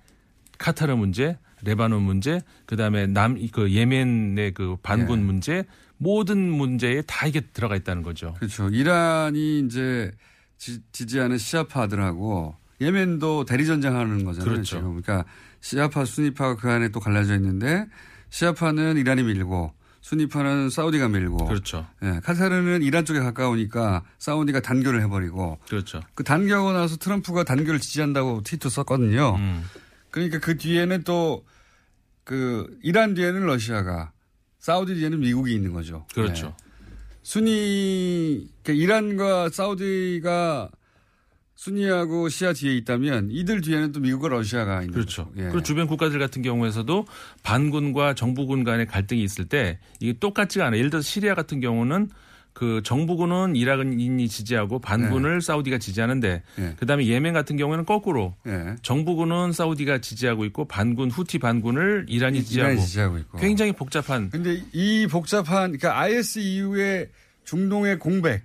[0.57, 5.23] 카타르 문제, 레바논 문제, 그다음에 남 그 예멘의 그 반군 예.
[5.23, 5.63] 문제
[5.97, 8.33] 모든 문제에 다 이게 들어가 있다는 거죠.
[8.39, 8.67] 그렇죠.
[8.69, 10.11] 이란이 이제
[10.57, 14.49] 지, 지지하는 시아파들하고 예멘도 대리 전쟁하는 거잖아요.
[14.51, 14.63] 그렇죠.
[14.77, 15.01] 지금.
[15.01, 15.25] 그러니까
[15.61, 17.85] 시아파, 순위파가 그 안에 또 갈라져 있는데
[18.29, 19.71] 시아파는 이란이 밀고
[20.03, 21.87] 순위파는 사우디가 밀고 그렇죠.
[22.03, 26.01] 예, 카타르는 이란 쪽에 가까우니까 사우디가 단교를 해버리고 그렇죠.
[26.13, 29.35] 그 단교하고 나서 트럼프가 단교를 지지한다고 트위터 썼거든요.
[29.37, 29.63] 음.
[30.11, 31.43] 그러니까 그 뒤에는 또
[32.23, 34.11] 그 이란 뒤에는 러시아가
[34.59, 36.05] 사우디 뒤에는 미국이 있는 거죠.
[36.13, 36.47] 그렇죠.
[36.47, 36.53] 네.
[37.21, 40.69] 순위 그러니까 이란과 사우디가
[41.63, 45.25] 순위하고 시아 뒤에 있다면 이들 뒤에는 또 미국과 러시아가 있는 그렇죠.
[45.25, 45.33] 거죠.
[45.37, 45.43] 예.
[45.43, 47.05] 그리고 주변 국가들 같은 경우에서도
[47.43, 50.79] 반군과 정부군 간의 갈등이 있을 때 이게 똑같지가 않아요.
[50.79, 52.09] 예를 들어서 시리아 같은 경우는
[52.51, 56.75] 그 정부군은 이란이 지지하고 반군을 사우디가 지지하는데 예.
[56.77, 58.75] 그다음에 예멘 같은 경우에는 거꾸로 예.
[58.81, 63.37] 정부군은 사우디가 지지하고 있고 반군 후티 반군을 이란이 지지하고, 지지하고 있고.
[63.37, 67.09] 굉장히 복잡한 근데 이 복잡한 그러니까 IS 이후에
[67.45, 68.43] 중동의 공백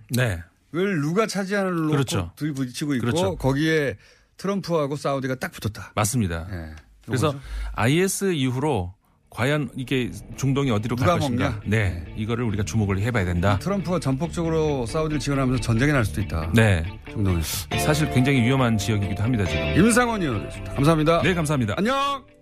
[0.74, 1.00] 을 네.
[1.00, 2.32] 누가 차지하는 놓고 그렇죠.
[2.36, 3.36] 둘이 부딪히고 있고 그렇죠.
[3.36, 3.96] 거기에
[4.36, 5.92] 트럼프하고 사우디가 딱 붙었다.
[5.94, 6.46] 맞습니다.
[6.50, 6.74] 예.
[7.06, 7.40] 그래서 요거죠?
[7.72, 8.94] IS 이후로
[9.30, 11.50] 과연 이게 중동이 어디로 갈 것인가?
[11.50, 11.60] 먹냐?
[11.66, 13.58] 네, 이거를 우리가 주목을 해봐야 된다.
[13.58, 16.50] 트럼프가 전폭적으로 사우디를 지원하면서 전쟁이 날 수도 있다.
[16.54, 17.68] 네, 중동에서.
[17.78, 19.84] 사실 굉장히 위험한 지역이기도 합니다 지금.
[19.84, 20.74] 임상원 의원이었습니다.
[20.74, 21.22] 감사합니다.
[21.22, 21.74] 네, 감사합니다.
[21.76, 22.37] 안녕.